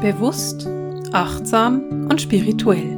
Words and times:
Bewusst, 0.00 0.68
achtsam 1.12 2.06
und 2.08 2.22
spirituell. 2.22 2.96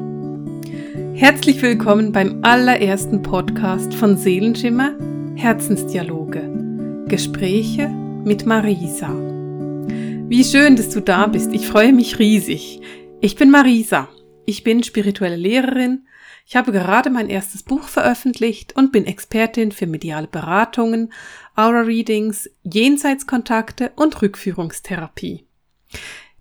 Herzlich 1.14 1.62
willkommen 1.62 2.12
beim 2.12 2.40
allerersten 2.44 3.22
Podcast 3.22 3.94
von 3.94 4.18
Seelenschimmer 4.18 4.92
Herzensdialoge. 5.34 7.06
Gespräche 7.08 7.88
mit 7.88 8.44
Marisa. 8.44 9.08
Wie 9.08 10.44
schön, 10.44 10.76
dass 10.76 10.90
du 10.90 11.00
da 11.00 11.26
bist. 11.26 11.54
Ich 11.54 11.66
freue 11.66 11.94
mich 11.94 12.18
riesig. 12.18 12.82
Ich 13.22 13.34
bin 13.34 13.50
Marisa. 13.50 14.10
Ich 14.44 14.62
bin 14.62 14.82
spirituelle 14.82 15.36
Lehrerin. 15.36 16.06
Ich 16.44 16.54
habe 16.54 16.70
gerade 16.70 17.08
mein 17.08 17.30
erstes 17.30 17.62
Buch 17.62 17.84
veröffentlicht 17.84 18.76
und 18.76 18.92
bin 18.92 19.06
Expertin 19.06 19.72
für 19.72 19.86
mediale 19.86 20.28
Beratungen, 20.28 21.14
Aura-Readings, 21.56 22.50
Jenseitskontakte 22.62 23.92
und 23.96 24.20
Rückführungstherapie. 24.20 25.46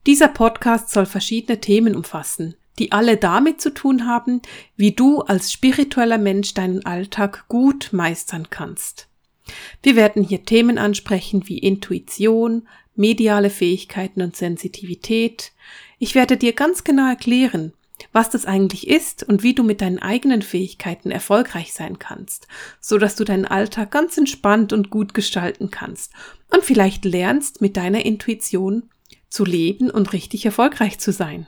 Dieser 0.05 0.29
Podcast 0.29 0.92
soll 0.92 1.05
verschiedene 1.05 1.60
Themen 1.60 1.96
umfassen, 1.96 2.55
die 2.79 2.92
alle 2.92 3.18
damit 3.18 3.60
zu 3.60 3.74
tun 3.74 4.07
haben, 4.07 4.41
wie 4.78 4.93
du 4.93 5.21
als 5.21 5.51
spiritueller 5.51 6.18
Mensch 6.18 6.54
deinen 6.54 6.86
Alltag 6.86 7.46
gut 7.50 7.89
meistern 7.91 8.50
kannst. 8.50 9.07
Wir 9.83 9.96
werden 9.96 10.24
hier 10.24 10.46
Themen 10.46 10.77
ansprechen 10.77 11.47
wie 11.47 11.57
Intuition, 11.57 12.68
mediale 12.96 13.50
Fähigkeiten 13.50 14.21
und 14.21 14.36
Sensitivität. 14.36 15.51
Ich 15.97 16.16
werde 16.16 16.38
dir 16.38 16.54
ganz 16.54 16.83
genau 16.83 17.07
erklären, 17.07 17.74
was 18.13 18.29
das 18.29 18.46
eigentlich 18.46 18.88
ist 18.88 19.24
und 19.24 19.43
wie 19.43 19.54
du 19.54 19.63
mit 19.63 19.82
deinen 19.82 20.00
eigenen 20.00 20.41
Fähigkeiten 20.41 21.11
erfolgreich 21.11 21.74
sein 21.74 22.00
kannst, 22.00 22.47
so 22.79 22.97
dass 22.97 23.16
du 23.16 23.25
deinen 23.25 23.46
Alltag 23.46 23.91
ganz 23.91 24.18
entspannt 24.18 24.71
und 24.71 24.89
gut 24.89 25.13
gestalten 25.13 25.71
kannst 25.71 26.13
und 26.50 26.63
vielleicht 26.63 27.04
lernst, 27.04 27.60
mit 27.60 27.75
deiner 27.75 28.05
Intuition 28.05 28.89
zu 29.29 29.46
leben 29.46 29.89
und 29.89 30.14
richtig 30.14 30.46
erfolgreich 30.46 31.00
zu 31.00 31.11
sein. 31.11 31.47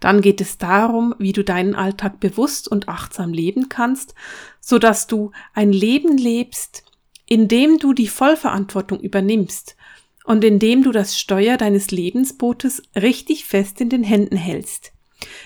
Dann 0.00 0.20
geht 0.20 0.40
es 0.40 0.58
darum, 0.58 1.14
wie 1.18 1.32
du 1.32 1.42
deinen 1.42 1.74
Alltag 1.74 2.20
bewusst 2.20 2.68
und 2.68 2.88
achtsam 2.88 3.32
leben 3.32 3.68
kannst, 3.68 4.14
so 4.60 4.78
dass 4.78 5.06
du 5.06 5.32
ein 5.54 5.72
Leben 5.72 6.18
lebst, 6.18 6.84
in 7.26 7.48
dem 7.48 7.78
du 7.78 7.92
die 7.92 8.08
Vollverantwortung 8.08 9.00
übernimmst 9.00 9.76
und 10.24 10.44
in 10.44 10.58
dem 10.58 10.82
du 10.82 10.92
das 10.92 11.18
Steuer 11.18 11.56
deines 11.56 11.90
Lebensbootes 11.90 12.82
richtig 12.94 13.46
fest 13.46 13.80
in 13.80 13.88
den 13.88 14.04
Händen 14.04 14.36
hältst. 14.36 14.92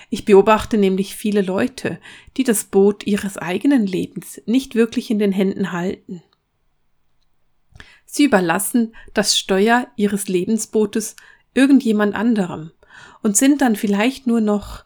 Ich 0.09 0.25
beobachte 0.25 0.77
nämlich 0.77 1.15
viele 1.15 1.41
Leute, 1.41 1.99
die 2.35 2.43
das 2.43 2.65
Boot 2.65 3.07
ihres 3.07 3.37
eigenen 3.37 3.85
Lebens 3.85 4.41
nicht 4.45 4.75
wirklich 4.75 5.09
in 5.09 5.19
den 5.19 5.31
Händen 5.31 5.71
halten. 5.71 6.21
Sie 8.13 8.25
überlassen 8.25 8.93
das 9.13 9.39
Steuer 9.39 9.87
ihres 9.95 10.27
Lebensbootes 10.27 11.15
irgendjemand 11.53 12.13
anderem 12.13 12.71
und 13.23 13.37
sind 13.37 13.61
dann 13.61 13.77
vielleicht 13.77 14.27
nur 14.27 14.41
noch 14.41 14.83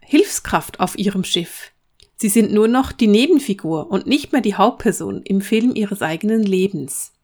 Hilfskraft 0.00 0.78
auf 0.78 0.98
ihrem 0.98 1.24
Schiff. 1.24 1.72
Sie 2.16 2.28
sind 2.28 2.52
nur 2.52 2.68
noch 2.68 2.92
die 2.92 3.06
Nebenfigur 3.06 3.90
und 3.90 4.06
nicht 4.06 4.30
mehr 4.32 4.42
die 4.42 4.56
Hauptperson 4.56 5.22
im 5.22 5.40
Film 5.40 5.74
ihres 5.74 6.02
eigenen 6.02 6.42
Lebens. 6.42 7.14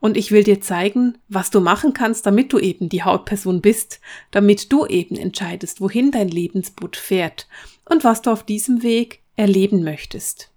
Und 0.00 0.16
ich 0.16 0.30
will 0.30 0.44
dir 0.44 0.62
zeigen, 0.62 1.18
was 1.28 1.50
du 1.50 1.60
machen 1.60 1.92
kannst, 1.92 2.24
damit 2.24 2.54
du 2.54 2.58
eben 2.58 2.88
die 2.88 3.02
Hauptperson 3.02 3.60
bist, 3.60 4.00
damit 4.30 4.72
du 4.72 4.86
eben 4.86 5.14
entscheidest, 5.14 5.82
wohin 5.82 6.10
dein 6.10 6.28
Lebensboot 6.28 6.96
fährt 6.96 7.46
und 7.84 8.02
was 8.02 8.22
du 8.22 8.30
auf 8.30 8.44
diesem 8.44 8.82
Weg 8.82 9.20
erleben 9.36 9.84
möchtest. 9.84 10.52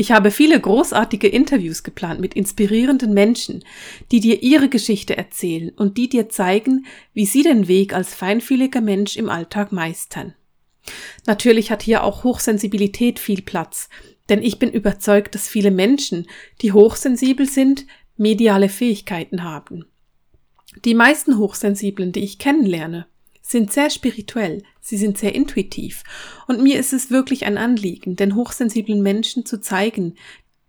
Ich 0.00 0.12
habe 0.12 0.30
viele 0.30 0.58
großartige 0.58 1.28
Interviews 1.28 1.82
geplant 1.82 2.20
mit 2.20 2.32
inspirierenden 2.32 3.12
Menschen, 3.12 3.62
die 4.10 4.20
dir 4.20 4.42
ihre 4.42 4.70
Geschichte 4.70 5.14
erzählen 5.14 5.68
und 5.76 5.98
die 5.98 6.08
dir 6.08 6.30
zeigen, 6.30 6.86
wie 7.12 7.26
sie 7.26 7.42
den 7.42 7.68
Weg 7.68 7.92
als 7.92 8.14
feinfühliger 8.14 8.80
Mensch 8.80 9.18
im 9.18 9.28
Alltag 9.28 9.72
meistern. 9.72 10.32
Natürlich 11.26 11.70
hat 11.70 11.82
hier 11.82 12.02
auch 12.02 12.24
Hochsensibilität 12.24 13.18
viel 13.18 13.42
Platz, 13.42 13.90
denn 14.30 14.42
ich 14.42 14.58
bin 14.58 14.70
überzeugt, 14.70 15.34
dass 15.34 15.50
viele 15.50 15.70
Menschen, 15.70 16.26
die 16.62 16.72
hochsensibel 16.72 17.46
sind, 17.46 17.84
mediale 18.16 18.70
Fähigkeiten 18.70 19.44
haben. 19.44 19.84
Die 20.86 20.94
meisten 20.94 21.36
Hochsensiblen, 21.36 22.12
die 22.12 22.24
ich 22.24 22.38
kennenlerne, 22.38 23.06
sind 23.50 23.72
sehr 23.72 23.90
spirituell, 23.90 24.62
sie 24.80 24.96
sind 24.96 25.18
sehr 25.18 25.34
intuitiv. 25.34 26.04
Und 26.46 26.62
mir 26.62 26.78
ist 26.78 26.92
es 26.92 27.10
wirklich 27.10 27.46
ein 27.46 27.58
Anliegen, 27.58 28.16
den 28.16 28.34
hochsensiblen 28.34 29.02
Menschen 29.02 29.44
zu 29.44 29.60
zeigen, 29.60 30.14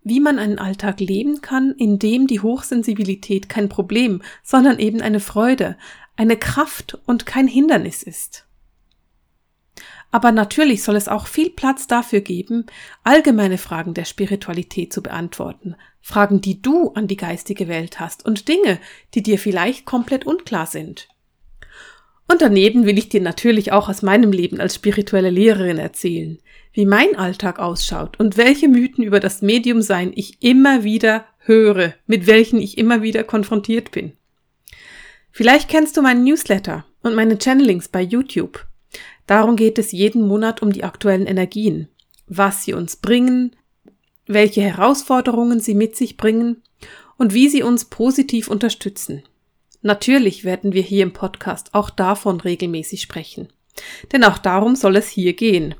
wie 0.04 0.20
man 0.20 0.38
einen 0.38 0.58
Alltag 0.58 1.00
leben 1.00 1.40
kann, 1.40 1.72
in 1.72 1.98
dem 1.98 2.26
die 2.26 2.40
Hochsensibilität 2.40 3.48
kein 3.48 3.68
Problem, 3.68 4.22
sondern 4.42 4.78
eben 4.78 5.00
eine 5.00 5.20
Freude, 5.20 5.76
eine 6.16 6.36
Kraft 6.36 6.98
und 7.06 7.24
kein 7.24 7.46
Hindernis 7.46 8.02
ist. 8.02 8.46
Aber 10.10 10.30
natürlich 10.30 10.82
soll 10.82 10.96
es 10.96 11.08
auch 11.08 11.26
viel 11.26 11.50
Platz 11.50 11.86
dafür 11.86 12.20
geben, 12.20 12.66
allgemeine 13.02 13.56
Fragen 13.56 13.94
der 13.94 14.04
Spiritualität 14.04 14.92
zu 14.92 15.02
beantworten, 15.02 15.76
Fragen, 16.02 16.40
die 16.40 16.60
du 16.60 16.90
an 16.90 17.06
die 17.06 17.16
geistige 17.16 17.68
Welt 17.68 17.98
hast 17.98 18.26
und 18.26 18.48
Dinge, 18.48 18.78
die 19.14 19.22
dir 19.22 19.38
vielleicht 19.38 19.86
komplett 19.86 20.26
unklar 20.26 20.66
sind. 20.66 21.08
Und 22.28 22.40
daneben 22.40 22.86
will 22.86 22.98
ich 22.98 23.08
dir 23.08 23.20
natürlich 23.20 23.72
auch 23.72 23.88
aus 23.88 24.02
meinem 24.02 24.32
Leben 24.32 24.60
als 24.60 24.74
spirituelle 24.74 25.30
Lehrerin 25.30 25.78
erzählen, 25.78 26.38
wie 26.72 26.86
mein 26.86 27.16
Alltag 27.16 27.58
ausschaut 27.58 28.18
und 28.18 28.36
welche 28.36 28.68
Mythen 28.68 29.04
über 29.04 29.20
das 29.20 29.42
Mediumsein 29.42 30.12
ich 30.14 30.42
immer 30.42 30.84
wieder 30.84 31.26
höre, 31.38 31.94
mit 32.06 32.26
welchen 32.26 32.60
ich 32.60 32.78
immer 32.78 33.02
wieder 33.02 33.24
konfrontiert 33.24 33.90
bin. 33.90 34.12
Vielleicht 35.30 35.68
kennst 35.68 35.96
du 35.96 36.02
meinen 36.02 36.24
Newsletter 36.24 36.84
und 37.02 37.14
meine 37.14 37.38
Channelings 37.38 37.88
bei 37.88 38.02
YouTube. 38.02 38.66
Darum 39.26 39.56
geht 39.56 39.78
es 39.78 39.92
jeden 39.92 40.26
Monat 40.26 40.62
um 40.62 40.72
die 40.72 40.84
aktuellen 40.84 41.26
Energien, 41.26 41.88
was 42.26 42.64
sie 42.64 42.74
uns 42.74 42.96
bringen, 42.96 43.56
welche 44.26 44.62
Herausforderungen 44.62 45.60
sie 45.60 45.74
mit 45.74 45.96
sich 45.96 46.16
bringen 46.16 46.62
und 47.16 47.34
wie 47.34 47.48
sie 47.48 47.62
uns 47.62 47.86
positiv 47.86 48.48
unterstützen. 48.48 49.22
Natürlich 49.82 50.44
werden 50.44 50.72
wir 50.72 50.82
hier 50.82 51.02
im 51.02 51.12
Podcast 51.12 51.74
auch 51.74 51.90
davon 51.90 52.40
regelmäßig 52.40 53.02
sprechen. 53.02 53.48
Denn 54.12 54.24
auch 54.24 54.38
darum 54.38 54.76
soll 54.76 54.96
es 54.96 55.08
hier 55.08 55.34
gehen. 55.34 55.74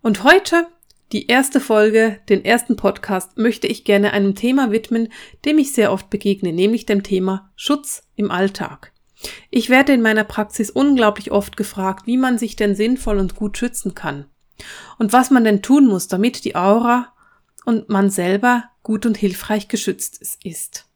Und 0.00 0.24
heute, 0.24 0.66
die 1.12 1.26
erste 1.26 1.60
Folge, 1.60 2.18
den 2.28 2.44
ersten 2.44 2.76
Podcast, 2.76 3.36
möchte 3.36 3.66
ich 3.66 3.84
gerne 3.84 4.12
einem 4.12 4.34
Thema 4.34 4.70
widmen, 4.70 5.12
dem 5.44 5.58
ich 5.58 5.72
sehr 5.72 5.92
oft 5.92 6.08
begegne, 6.08 6.52
nämlich 6.52 6.86
dem 6.86 7.02
Thema 7.02 7.52
Schutz 7.56 8.04
im 8.16 8.30
Alltag. 8.30 8.92
Ich 9.50 9.68
werde 9.68 9.92
in 9.92 10.00
meiner 10.00 10.24
Praxis 10.24 10.70
unglaublich 10.70 11.30
oft 11.30 11.56
gefragt, 11.56 12.06
wie 12.06 12.16
man 12.16 12.38
sich 12.38 12.56
denn 12.56 12.74
sinnvoll 12.74 13.18
und 13.18 13.34
gut 13.34 13.58
schützen 13.58 13.94
kann. 13.94 14.26
Und 14.98 15.12
was 15.12 15.30
man 15.30 15.44
denn 15.44 15.62
tun 15.62 15.86
muss, 15.86 16.08
damit 16.08 16.44
die 16.44 16.56
Aura 16.56 17.12
und 17.64 17.88
man 17.88 18.10
selber 18.10 18.64
gut 18.82 19.04
und 19.04 19.16
hilfreich 19.16 19.68
geschützt 19.68 20.22
ist. 20.42 20.87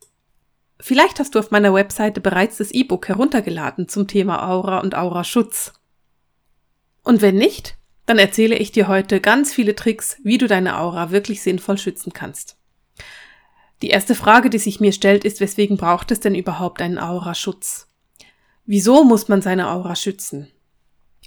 Vielleicht 0.84 1.20
hast 1.20 1.36
du 1.36 1.38
auf 1.38 1.52
meiner 1.52 1.72
Webseite 1.72 2.20
bereits 2.20 2.56
das 2.56 2.72
E-Book 2.72 3.06
heruntergeladen 3.06 3.86
zum 3.86 4.08
Thema 4.08 4.48
Aura 4.50 4.80
und 4.80 4.96
Auraschutz. 4.96 5.74
Und 7.04 7.22
wenn 7.22 7.36
nicht, 7.36 7.76
dann 8.04 8.18
erzähle 8.18 8.56
ich 8.56 8.72
dir 8.72 8.88
heute 8.88 9.20
ganz 9.20 9.54
viele 9.54 9.76
Tricks, 9.76 10.16
wie 10.24 10.38
du 10.38 10.48
deine 10.48 10.80
Aura 10.80 11.12
wirklich 11.12 11.40
sinnvoll 11.40 11.78
schützen 11.78 12.12
kannst. 12.12 12.56
Die 13.80 13.90
erste 13.90 14.16
Frage, 14.16 14.50
die 14.50 14.58
sich 14.58 14.80
mir 14.80 14.90
stellt, 14.90 15.24
ist, 15.24 15.38
weswegen 15.38 15.76
braucht 15.76 16.10
es 16.10 16.18
denn 16.18 16.34
überhaupt 16.34 16.82
einen 16.82 16.98
Auraschutz? 16.98 17.86
Wieso 18.66 19.04
muss 19.04 19.28
man 19.28 19.40
seine 19.40 19.70
Aura 19.70 19.94
schützen? 19.94 20.50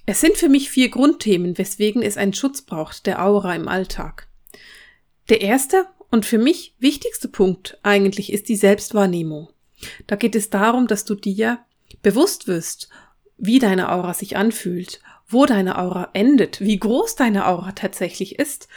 Es 0.05 0.19
sind 0.19 0.35
für 0.35 0.49
mich 0.49 0.69
vier 0.69 0.89
Grundthemen, 0.89 1.57
weswegen 1.57 2.01
es 2.01 2.17
einen 2.17 2.33
Schutz 2.33 2.61
braucht, 2.61 3.05
der 3.05 3.23
Aura 3.23 3.55
im 3.55 3.69
Alltag. 3.69 4.27
Der 5.29 5.39
erste 5.39 5.87
und 6.15 6.25
für 6.25 6.37
mich 6.37 6.73
wichtigste 6.79 7.27
Punkt 7.27 7.77
eigentlich 7.83 8.31
ist 8.31 8.47
die 8.47 8.55
Selbstwahrnehmung. 8.55 9.49
Da 10.07 10.15
geht 10.15 10.33
es 10.33 10.49
darum, 10.49 10.87
dass 10.87 11.03
du 11.03 11.13
dir 11.13 11.59
bewusst 12.03 12.47
wirst, 12.47 12.87
wie 13.37 13.59
deine 13.59 13.91
Aura 13.91 14.13
sich 14.13 14.37
anfühlt, 14.37 15.01
wo 15.27 15.45
deine 15.45 15.77
Aura 15.77 16.11
endet, 16.13 16.61
wie 16.61 16.79
groß 16.79 17.17
deine 17.17 17.47
Aura 17.47 17.73
tatsächlich 17.73 18.39
ist, 18.39 18.69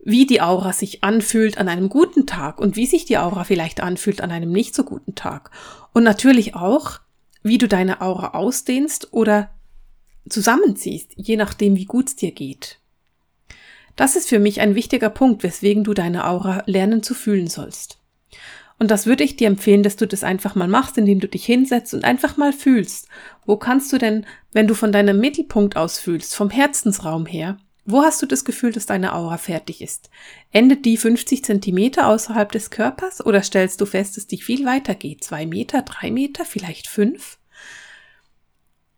wie 0.00 0.26
die 0.26 0.42
Aura 0.42 0.74
sich 0.74 1.02
anfühlt 1.02 1.56
an 1.56 1.70
einem 1.70 1.88
guten 1.88 2.26
Tag 2.26 2.60
und 2.60 2.76
wie 2.76 2.84
sich 2.84 3.06
die 3.06 3.16
Aura 3.16 3.44
vielleicht 3.44 3.80
anfühlt 3.80 4.20
an 4.20 4.30
einem 4.30 4.52
nicht 4.52 4.74
so 4.74 4.84
guten 4.84 5.14
Tag. 5.14 5.50
Und 5.94 6.04
natürlich 6.04 6.54
auch, 6.54 7.00
wie 7.42 7.56
du 7.56 7.68
deine 7.68 8.02
Aura 8.02 8.34
ausdehnst 8.34 9.14
oder 9.14 9.48
zusammenziehst, 10.28 11.12
je 11.16 11.36
nachdem, 11.36 11.76
wie 11.76 11.86
gut 11.86 12.08
es 12.08 12.16
dir 12.16 12.32
geht. 12.32 12.80
Das 13.96 14.16
ist 14.16 14.28
für 14.28 14.38
mich 14.38 14.60
ein 14.60 14.74
wichtiger 14.74 15.10
Punkt, 15.10 15.42
weswegen 15.42 15.84
du 15.84 15.94
deine 15.94 16.26
Aura 16.26 16.62
lernen 16.66 17.02
zu 17.02 17.14
fühlen 17.14 17.46
sollst. 17.46 17.98
Und 18.78 18.90
das 18.90 19.06
würde 19.06 19.22
ich 19.22 19.36
dir 19.36 19.46
empfehlen, 19.46 19.84
dass 19.84 19.96
du 19.96 20.06
das 20.06 20.24
einfach 20.24 20.56
mal 20.56 20.66
machst, 20.66 20.98
indem 20.98 21.20
du 21.20 21.28
dich 21.28 21.46
hinsetzt 21.46 21.94
und 21.94 22.04
einfach 22.04 22.36
mal 22.36 22.52
fühlst. 22.52 23.08
Wo 23.46 23.56
kannst 23.56 23.92
du 23.92 23.98
denn, 23.98 24.26
wenn 24.52 24.66
du 24.66 24.74
von 24.74 24.90
deinem 24.90 25.20
Mittelpunkt 25.20 25.76
aus 25.76 25.98
fühlst, 25.98 26.34
vom 26.34 26.50
Herzensraum 26.50 27.26
her, 27.26 27.56
Wo 27.86 28.02
hast 28.02 28.22
du 28.22 28.26
das 28.26 28.46
Gefühl, 28.46 28.72
dass 28.72 28.86
deine 28.86 29.14
Aura 29.14 29.36
fertig 29.36 29.82
ist? 29.82 30.08
Endet 30.52 30.86
die 30.86 30.96
50 30.96 31.44
Zentimeter 31.44 32.08
außerhalb 32.08 32.50
des 32.50 32.70
Körpers 32.70 33.24
oder 33.24 33.42
stellst 33.42 33.78
du 33.78 33.84
fest, 33.84 34.16
dass 34.16 34.26
die 34.26 34.40
viel 34.40 34.64
weiter 34.64 34.94
geht? 34.94 35.22
Zwei 35.22 35.44
Meter, 35.44 35.82
drei 35.82 36.10
Meter, 36.10 36.46
vielleicht 36.46 36.88
fünf? 36.88 37.36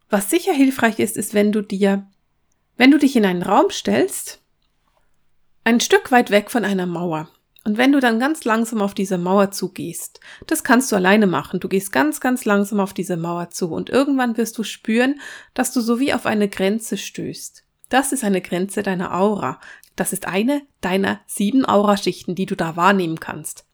Was 0.08 0.30
sicher 0.30 0.52
hilfreich 0.52 1.00
ist, 1.00 1.16
ist, 1.16 1.34
wenn 1.34 1.50
du 1.50 1.62
dir, 1.62 2.06
wenn 2.76 2.92
du 2.92 2.98
dich 2.98 3.16
in 3.16 3.24
einen 3.24 3.42
Raum 3.42 3.70
stellst, 3.70 4.40
ein 5.66 5.80
Stück 5.80 6.12
weit 6.12 6.30
weg 6.30 6.52
von 6.52 6.64
einer 6.64 6.86
Mauer. 6.86 7.28
Und 7.64 7.76
wenn 7.76 7.90
du 7.90 7.98
dann 7.98 8.20
ganz 8.20 8.44
langsam 8.44 8.80
auf 8.80 8.94
diese 8.94 9.18
Mauer 9.18 9.50
zugehst, 9.50 10.20
das 10.46 10.62
kannst 10.62 10.92
du 10.92 10.96
alleine 10.96 11.26
machen. 11.26 11.58
Du 11.58 11.68
gehst 11.68 11.90
ganz, 11.90 12.20
ganz 12.20 12.44
langsam 12.44 12.78
auf 12.78 12.94
diese 12.94 13.16
Mauer 13.16 13.50
zu 13.50 13.72
und 13.72 13.90
irgendwann 13.90 14.36
wirst 14.36 14.56
du 14.58 14.62
spüren, 14.62 15.20
dass 15.54 15.72
du 15.72 15.80
so 15.80 15.98
wie 15.98 16.14
auf 16.14 16.24
eine 16.24 16.48
Grenze 16.48 16.96
stößt. 16.96 17.64
Das 17.88 18.12
ist 18.12 18.22
eine 18.22 18.40
Grenze 18.42 18.84
deiner 18.84 19.12
Aura. 19.12 19.58
Das 19.96 20.12
ist 20.12 20.28
eine 20.28 20.62
deiner 20.82 21.18
sieben 21.26 21.66
Auraschichten, 21.66 22.36
die 22.36 22.46
du 22.46 22.54
da 22.54 22.76
wahrnehmen 22.76 23.18
kannst. 23.18 23.66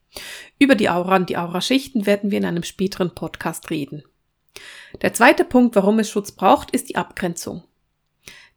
Über 0.58 0.76
die 0.76 0.88
Aura 0.88 1.16
und 1.16 1.28
die 1.28 1.36
Auraschichten 1.36 2.06
werden 2.06 2.30
wir 2.30 2.38
in 2.38 2.46
einem 2.46 2.62
späteren 2.62 3.14
Podcast 3.14 3.68
reden. 3.68 4.02
Der 5.02 5.12
zweite 5.12 5.44
Punkt, 5.44 5.76
warum 5.76 5.98
es 5.98 6.08
Schutz 6.08 6.32
braucht, 6.32 6.70
ist 6.70 6.88
die 6.88 6.96
Abgrenzung. 6.96 7.64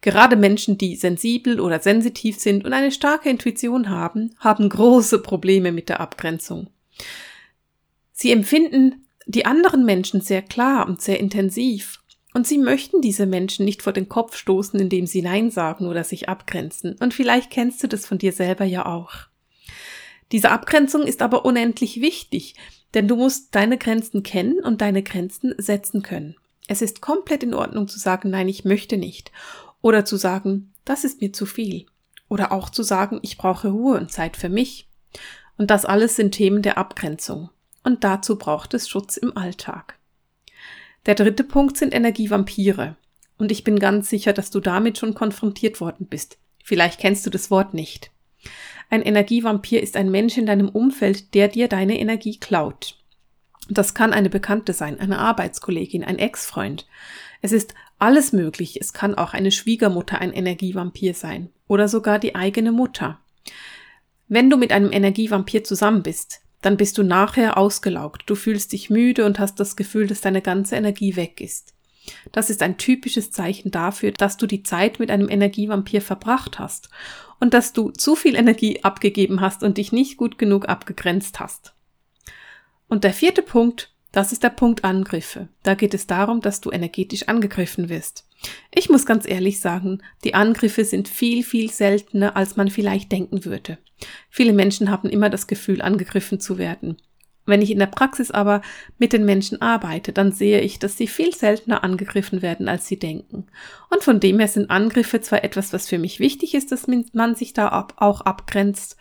Gerade 0.01 0.35
Menschen, 0.35 0.77
die 0.77 0.95
sensibel 0.95 1.59
oder 1.59 1.79
sensitiv 1.79 2.39
sind 2.39 2.65
und 2.65 2.73
eine 2.73 2.91
starke 2.91 3.29
Intuition 3.29 3.89
haben, 3.89 4.35
haben 4.39 4.69
große 4.69 5.19
Probleme 5.19 5.71
mit 5.71 5.89
der 5.89 5.99
Abgrenzung. 5.99 6.67
Sie 8.11 8.31
empfinden 8.31 9.05
die 9.25 9.45
anderen 9.45 9.85
Menschen 9.85 10.21
sehr 10.21 10.41
klar 10.41 10.87
und 10.87 11.01
sehr 11.01 11.19
intensiv 11.19 11.99
und 12.35 12.45
sie 12.45 12.57
möchten 12.57 13.01
diese 13.01 13.25
Menschen 13.25 13.63
nicht 13.63 13.81
vor 13.81 13.93
den 13.93 14.09
Kopf 14.09 14.35
stoßen, 14.35 14.77
indem 14.77 15.07
sie 15.07 15.21
Nein 15.21 15.51
sagen 15.51 15.87
oder 15.87 16.03
sich 16.03 16.27
abgrenzen. 16.27 16.97
Und 16.99 17.13
vielleicht 17.13 17.49
kennst 17.49 17.81
du 17.81 17.87
das 17.87 18.05
von 18.05 18.17
dir 18.17 18.33
selber 18.33 18.65
ja 18.65 18.85
auch. 18.85 19.13
Diese 20.33 20.51
Abgrenzung 20.51 21.03
ist 21.03 21.21
aber 21.21 21.45
unendlich 21.45 22.01
wichtig, 22.01 22.55
denn 22.93 23.07
du 23.07 23.15
musst 23.15 23.55
deine 23.55 23.77
Grenzen 23.77 24.21
kennen 24.21 24.59
und 24.59 24.81
deine 24.81 25.01
Grenzen 25.01 25.55
setzen 25.57 26.01
können. 26.01 26.35
Es 26.67 26.81
ist 26.81 27.01
komplett 27.01 27.41
in 27.41 27.53
Ordnung 27.53 27.87
zu 27.87 27.99
sagen, 27.99 28.31
nein, 28.31 28.49
ich 28.49 28.65
möchte 28.65 28.97
nicht. 28.97 29.31
Oder 29.85 30.03
zu 30.03 30.17
sagen, 30.17 30.73
das 30.83 31.03
ist 31.03 31.21
mir 31.21 31.31
zu 31.31 31.45
viel. 31.45 31.85
Oder 32.27 32.51
auch 32.51 32.71
zu 32.71 32.81
sagen, 32.81 33.19
ich 33.21 33.37
brauche 33.37 33.67
Ruhe 33.67 33.99
und 33.99 34.11
Zeit 34.11 34.35
für 34.35 34.49
mich. 34.49 34.89
Und 35.59 35.69
das 35.69 35.85
alles 35.85 36.15
sind 36.15 36.31
Themen 36.31 36.63
der 36.63 36.79
Abgrenzung. 36.79 37.51
Und 37.83 38.03
dazu 38.03 38.35
braucht 38.35 38.73
es 38.73 38.89
Schutz 38.89 39.15
im 39.15 39.37
Alltag. 39.37 39.99
Der 41.05 41.13
dritte 41.13 41.43
Punkt 41.43 41.77
sind 41.77 41.93
Energievampire. 41.93 42.95
Und 43.37 43.51
ich 43.51 43.63
bin 43.63 43.77
ganz 43.77 44.09
sicher, 44.09 44.33
dass 44.33 44.49
du 44.49 44.59
damit 44.59 44.97
schon 44.97 45.13
konfrontiert 45.13 45.79
worden 45.79 46.07
bist. 46.07 46.39
Vielleicht 46.63 46.99
kennst 46.99 47.23
du 47.27 47.29
das 47.29 47.51
Wort 47.51 47.75
nicht. 47.75 48.09
Ein 48.89 49.03
Energievampir 49.03 49.83
ist 49.83 49.97
ein 49.97 50.09
Mensch 50.09 50.35
in 50.35 50.47
deinem 50.47 50.69
Umfeld, 50.69 51.35
der 51.35 51.47
dir 51.47 51.67
deine 51.67 51.99
Energie 51.99 52.39
klaut. 52.39 52.97
Das 53.69 53.93
kann 53.93 54.13
eine 54.13 54.31
Bekannte 54.31 54.73
sein, 54.73 54.99
eine 54.99 55.19
Arbeitskollegin, 55.19 56.03
ein 56.03 56.17
Ex-Freund. 56.17 56.87
Es 57.43 57.51
ist 57.51 57.75
alles 57.99 58.33
möglich. 58.33 58.79
Es 58.79 58.93
kann 58.93 59.15
auch 59.15 59.33
eine 59.33 59.51
Schwiegermutter 59.51 60.19
ein 60.19 60.33
Energievampir 60.33 61.13
sein 61.13 61.49
oder 61.67 61.87
sogar 61.87 62.19
die 62.19 62.35
eigene 62.35 62.71
Mutter. 62.71 63.19
Wenn 64.27 64.49
du 64.49 64.57
mit 64.57 64.71
einem 64.71 64.91
Energievampir 64.91 65.63
zusammen 65.63 66.03
bist, 66.03 66.41
dann 66.61 66.77
bist 66.77 66.97
du 66.97 67.03
nachher 67.03 67.57
ausgelaugt. 67.57 68.23
Du 68.25 68.35
fühlst 68.35 68.73
dich 68.73 68.89
müde 68.89 69.25
und 69.25 69.37
hast 69.39 69.59
das 69.59 69.75
Gefühl, 69.75 70.07
dass 70.07 70.21
deine 70.21 70.41
ganze 70.41 70.75
Energie 70.75 71.15
weg 71.15 71.39
ist. 71.41 71.73
Das 72.31 72.49
ist 72.49 72.61
ein 72.61 72.77
typisches 72.77 73.31
Zeichen 73.31 73.71
dafür, 73.71 74.11
dass 74.11 74.37
du 74.37 74.47
die 74.47 74.63
Zeit 74.63 74.99
mit 74.99 75.09
einem 75.11 75.29
Energievampir 75.29 76.01
verbracht 76.01 76.59
hast 76.59 76.89
und 77.39 77.53
dass 77.53 77.73
du 77.73 77.91
zu 77.91 78.15
viel 78.15 78.35
Energie 78.35 78.83
abgegeben 78.83 79.41
hast 79.41 79.63
und 79.63 79.77
dich 79.77 79.91
nicht 79.91 80.17
gut 80.17 80.37
genug 80.37 80.67
abgegrenzt 80.67 81.39
hast. 81.39 81.73
Und 82.87 83.03
der 83.03 83.13
vierte 83.13 83.41
Punkt, 83.41 83.94
das 84.15 84.31
ist 84.31 84.43
der 84.43 84.49
Punkt 84.49 84.85
Angriffe. 84.85 85.49
Da 85.61 85.73
geht 85.73 85.93
es 85.93 86.07
darum, 86.07 86.39
dass 86.39 86.61
du 86.61 86.71
energetisch 86.71 87.27
angegriffen 87.27 87.89
wirst. 87.89 88.25
Ich 88.73 88.89
muss 88.89 89.05
ganz 89.05 89.27
ehrlich 89.27 89.59
sagen, 89.59 90.01
die 90.23 90.33
Angriffe 90.33 90.85
sind 90.85 91.09
viel, 91.09 91.43
viel 91.43 91.69
seltener, 91.69 92.37
als 92.37 92.55
man 92.55 92.69
vielleicht 92.69 93.11
denken 93.11 93.43
würde. 93.43 93.77
Viele 94.29 94.53
Menschen 94.53 94.89
haben 94.89 95.09
immer 95.09 95.29
das 95.29 95.47
Gefühl, 95.47 95.81
angegriffen 95.81 96.39
zu 96.39 96.57
werden. 96.57 96.95
Wenn 97.45 97.61
ich 97.61 97.71
in 97.71 97.79
der 97.79 97.87
Praxis 97.87 98.31
aber 98.31 98.61
mit 98.97 99.11
den 99.11 99.25
Menschen 99.25 99.61
arbeite, 99.61 100.13
dann 100.13 100.31
sehe 100.31 100.61
ich, 100.61 100.79
dass 100.79 100.97
sie 100.97 101.07
viel 101.07 101.35
seltener 101.35 101.83
angegriffen 101.83 102.41
werden, 102.41 102.69
als 102.69 102.87
sie 102.87 102.97
denken. 102.97 103.47
Und 103.91 104.01
von 104.01 104.21
dem 104.21 104.39
her 104.39 104.47
sind 104.47 104.71
Angriffe 104.71 105.19
zwar 105.19 105.43
etwas, 105.43 105.73
was 105.73 105.89
für 105.89 105.99
mich 105.99 106.21
wichtig 106.21 106.55
ist, 106.55 106.71
dass 106.71 106.87
man 106.87 107.35
sich 107.35 107.51
da 107.51 107.85
auch 107.97 108.21
abgrenzt, 108.21 108.95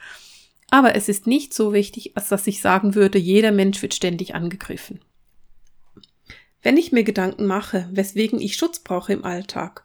aber 0.70 0.94
es 0.94 1.08
ist 1.08 1.26
nicht 1.26 1.54
so 1.54 1.72
wichtig, 1.72 2.16
als 2.16 2.28
dass 2.28 2.46
ich 2.46 2.60
sagen 2.60 2.94
würde, 2.94 3.18
jeder 3.18 3.52
Mensch 3.52 3.80
wird 3.82 3.94
ständig 3.94 4.34
angegriffen. 4.34 5.00
Wenn 6.62 6.76
ich 6.76 6.92
mir 6.92 7.04
Gedanken 7.04 7.46
mache, 7.46 7.88
weswegen 7.92 8.40
ich 8.40 8.56
Schutz 8.56 8.78
brauche 8.78 9.12
im 9.12 9.24
Alltag 9.24 9.84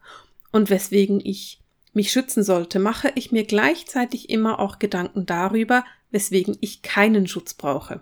und 0.51 0.69
weswegen 0.69 1.19
ich 1.23 1.59
mich 1.93 2.11
schützen 2.11 2.43
sollte, 2.43 2.79
mache 2.79 3.11
ich 3.15 3.31
mir 3.31 3.43
gleichzeitig 3.43 4.29
immer 4.29 4.59
auch 4.59 4.79
Gedanken 4.79 5.25
darüber, 5.25 5.83
weswegen 6.11 6.57
ich 6.61 6.81
keinen 6.81 7.27
Schutz 7.27 7.53
brauche. 7.53 8.01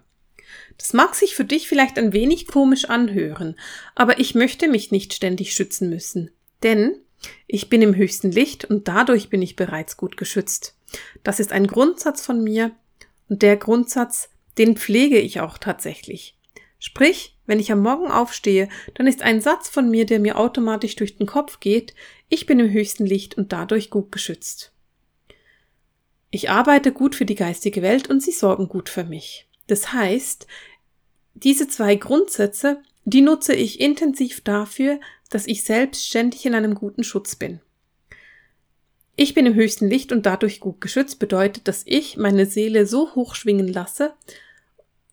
Das 0.78 0.94
mag 0.94 1.16
sich 1.16 1.36
für 1.36 1.44
dich 1.44 1.68
vielleicht 1.68 1.98
ein 1.98 2.14
wenig 2.14 2.48
komisch 2.48 2.86
anhören, 2.86 3.56
aber 3.96 4.20
ich 4.20 4.36
möchte 4.36 4.68
mich 4.68 4.92
nicht 4.92 5.14
ständig 5.14 5.54
schützen 5.54 5.90
müssen. 5.90 6.32
Denn 6.64 6.96
ich 7.48 7.70
bin 7.70 7.82
im 7.82 7.96
höchsten 7.96 8.32
Licht 8.32 8.66
und 8.66 8.88
dadurch 8.88 9.30
bin 9.30 9.42
ich 9.42 9.56
bereits 9.56 9.98
gut 9.98 10.18
geschützt. 10.18 10.77
Das 11.24 11.40
ist 11.40 11.52
ein 11.52 11.68
Grundsatz 11.68 12.26
von 12.26 12.44
mir 12.44 12.72
und 13.30 13.42
der 13.42 13.58
Grundsatz, 13.58 14.30
den 14.58 14.78
pflege 14.78 15.20
ich 15.20 15.40
auch 15.42 15.58
tatsächlich. 15.58 16.38
Sprich, 16.80 17.36
wenn 17.46 17.60
ich 17.60 17.72
am 17.72 17.82
Morgen 17.82 18.12
aufstehe, 18.12 18.70
dann 18.94 19.08
ist 19.08 19.22
ein 19.22 19.42
Satz 19.42 19.68
von 19.70 19.90
mir, 19.90 20.06
der 20.06 20.20
mir 20.20 20.38
automatisch 20.38 20.96
durch 20.96 21.18
den 21.18 21.26
Kopf 21.26 21.60
geht, 21.60 21.96
ich 22.30 22.46
bin 22.46 22.60
im 22.60 22.72
höchsten 22.72 23.06
Licht 23.06 23.38
und 23.38 23.52
dadurch 23.52 23.90
gut 23.90 24.12
geschützt. 24.12 24.72
Ich 26.30 26.50
arbeite 26.50 26.92
gut 26.92 27.16
für 27.16 27.26
die 27.26 27.36
geistige 27.36 27.82
Welt 27.82 28.10
und 28.10 28.22
sie 28.22 28.32
sorgen 28.32 28.68
gut 28.68 28.90
für 28.90 29.06
mich. 29.06 29.48
Das 29.68 29.94
heißt, 29.94 30.46
diese 31.34 31.68
zwei 31.68 31.96
Grundsätze, 31.96 32.82
die 33.06 33.22
nutze 33.22 33.54
ich 33.54 33.80
intensiv 33.80 34.42
dafür, 34.42 35.00
dass 35.30 35.48
ich 35.48 35.64
selbstständig 35.64 36.46
in 36.46 36.56
einem 36.56 36.76
guten 36.76 37.04
Schutz 37.04 37.36
bin. 37.36 37.62
Ich 39.20 39.34
bin 39.34 39.48
im 39.48 39.56
höchsten 39.56 39.90
Licht 39.90 40.12
und 40.12 40.28
dadurch 40.28 40.60
gut 40.60 40.80
geschützt 40.80 41.18
bedeutet, 41.18 41.68
dass 41.68 41.82
ich 41.88 42.18
meine 42.18 42.46
Seele 42.46 42.86
so 42.86 43.16
hoch 43.16 43.34
schwingen 43.34 43.68
lasse, 43.68 44.14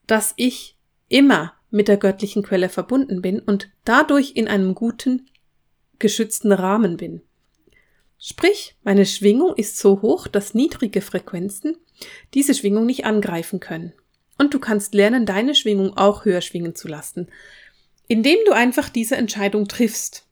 dass 0.07 0.35
ich 0.37 0.77
immer 1.09 1.55
mit 1.71 1.89
der 1.89 1.97
göttlichen 1.97 2.43
Quelle 2.43 2.69
verbunden 2.69 3.23
bin 3.23 3.41
und 3.41 3.71
dadurch 3.85 4.33
in 4.35 4.47
einem 4.47 4.75
guten, 4.75 5.27
geschützten 5.99 6.53
Rahmen 6.53 6.99
bin. 6.99 7.23
Sprich, 8.19 8.77
meine 8.85 9.07
Schwingung 9.07 9.55
ist 9.57 9.79
so 9.79 10.03
hoch, 10.03 10.29
dass 10.29 10.53
niedrige 10.53 11.01
Frequenzen 11.01 11.79
diese 12.35 12.53
Schwingung 12.53 12.85
nicht 12.85 13.07
angreifen 13.07 13.59
können. 13.59 13.95
Und 14.37 14.53
du 14.53 14.59
kannst 14.59 14.93
lernen, 14.93 15.25
deine 15.25 15.55
Schwingung 15.55 15.97
auch 15.97 16.27
höher 16.27 16.43
schwingen 16.43 16.75
zu 16.75 16.89
lassen, 16.89 17.29
indem 18.07 18.37
du 18.45 18.53
einfach 18.53 18.91
diese 18.91 19.17
Entscheidung 19.17 19.67
triffst. 19.67 20.27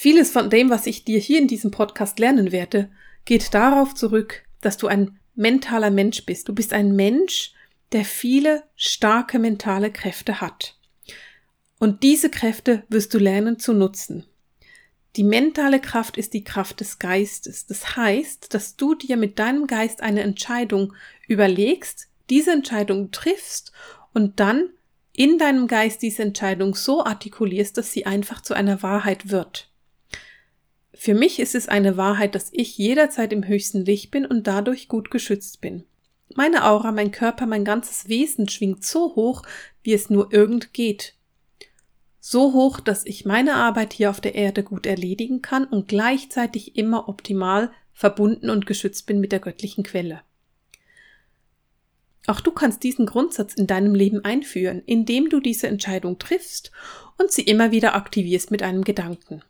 Vieles 0.00 0.30
von 0.30 0.48
dem, 0.48 0.70
was 0.70 0.86
ich 0.86 1.02
dir 1.02 1.18
hier 1.18 1.40
in 1.40 1.48
diesem 1.48 1.72
Podcast 1.72 2.20
lernen 2.20 2.52
werde, 2.52 2.88
geht 3.24 3.52
darauf 3.52 3.96
zurück, 3.96 4.44
dass 4.60 4.76
du 4.76 4.86
ein 4.86 5.18
mentaler 5.34 5.90
Mensch 5.90 6.24
bist. 6.24 6.48
Du 6.48 6.54
bist 6.54 6.72
ein 6.72 6.94
Mensch, 6.94 7.52
der 7.90 8.04
viele 8.04 8.62
starke 8.76 9.40
mentale 9.40 9.90
Kräfte 9.90 10.40
hat. 10.40 10.78
Und 11.80 12.04
diese 12.04 12.30
Kräfte 12.30 12.84
wirst 12.88 13.12
du 13.12 13.18
lernen 13.18 13.58
zu 13.58 13.72
nutzen. 13.72 14.24
Die 15.16 15.24
mentale 15.24 15.80
Kraft 15.80 16.16
ist 16.16 16.32
die 16.32 16.44
Kraft 16.44 16.78
des 16.78 17.00
Geistes. 17.00 17.66
Das 17.66 17.96
heißt, 17.96 18.54
dass 18.54 18.76
du 18.76 18.94
dir 18.94 19.16
mit 19.16 19.40
deinem 19.40 19.66
Geist 19.66 20.00
eine 20.00 20.22
Entscheidung 20.22 20.94
überlegst, 21.26 22.06
diese 22.30 22.52
Entscheidung 22.52 23.10
triffst 23.10 23.72
und 24.14 24.38
dann 24.38 24.70
in 25.12 25.38
deinem 25.38 25.66
Geist 25.66 26.02
diese 26.02 26.22
Entscheidung 26.22 26.76
so 26.76 27.04
artikulierst, 27.04 27.76
dass 27.76 27.90
sie 27.90 28.06
einfach 28.06 28.42
zu 28.42 28.54
einer 28.54 28.84
Wahrheit 28.84 29.30
wird. 29.30 29.67
Für 31.00 31.14
mich 31.14 31.38
ist 31.38 31.54
es 31.54 31.68
eine 31.68 31.96
Wahrheit, 31.96 32.34
dass 32.34 32.50
ich 32.52 32.76
jederzeit 32.76 33.32
im 33.32 33.46
höchsten 33.46 33.84
Licht 33.84 34.10
bin 34.10 34.26
und 34.26 34.48
dadurch 34.48 34.88
gut 34.88 35.12
geschützt 35.12 35.60
bin. 35.60 35.84
Meine 36.34 36.66
Aura, 36.66 36.90
mein 36.90 37.12
Körper, 37.12 37.46
mein 37.46 37.64
ganzes 37.64 38.08
Wesen 38.08 38.48
schwingt 38.48 38.84
so 38.84 39.14
hoch, 39.14 39.44
wie 39.84 39.92
es 39.92 40.10
nur 40.10 40.32
irgend 40.32 40.74
geht. 40.74 41.14
So 42.18 42.52
hoch, 42.52 42.80
dass 42.80 43.06
ich 43.06 43.24
meine 43.24 43.54
Arbeit 43.54 43.92
hier 43.92 44.10
auf 44.10 44.20
der 44.20 44.34
Erde 44.34 44.64
gut 44.64 44.86
erledigen 44.86 45.40
kann 45.40 45.66
und 45.66 45.86
gleichzeitig 45.86 46.76
immer 46.76 47.08
optimal 47.08 47.70
verbunden 47.92 48.50
und 48.50 48.66
geschützt 48.66 49.06
bin 49.06 49.20
mit 49.20 49.30
der 49.30 49.38
göttlichen 49.38 49.84
Quelle. 49.84 50.22
Auch 52.26 52.40
du 52.40 52.50
kannst 52.50 52.82
diesen 52.82 53.06
Grundsatz 53.06 53.54
in 53.54 53.68
deinem 53.68 53.94
Leben 53.94 54.24
einführen, 54.24 54.82
indem 54.84 55.30
du 55.30 55.38
diese 55.38 55.68
Entscheidung 55.68 56.18
triffst 56.18 56.72
und 57.18 57.30
sie 57.30 57.42
immer 57.42 57.70
wieder 57.70 57.94
aktivierst 57.94 58.50
mit 58.50 58.64
einem 58.64 58.82
Gedanken. 58.82 59.44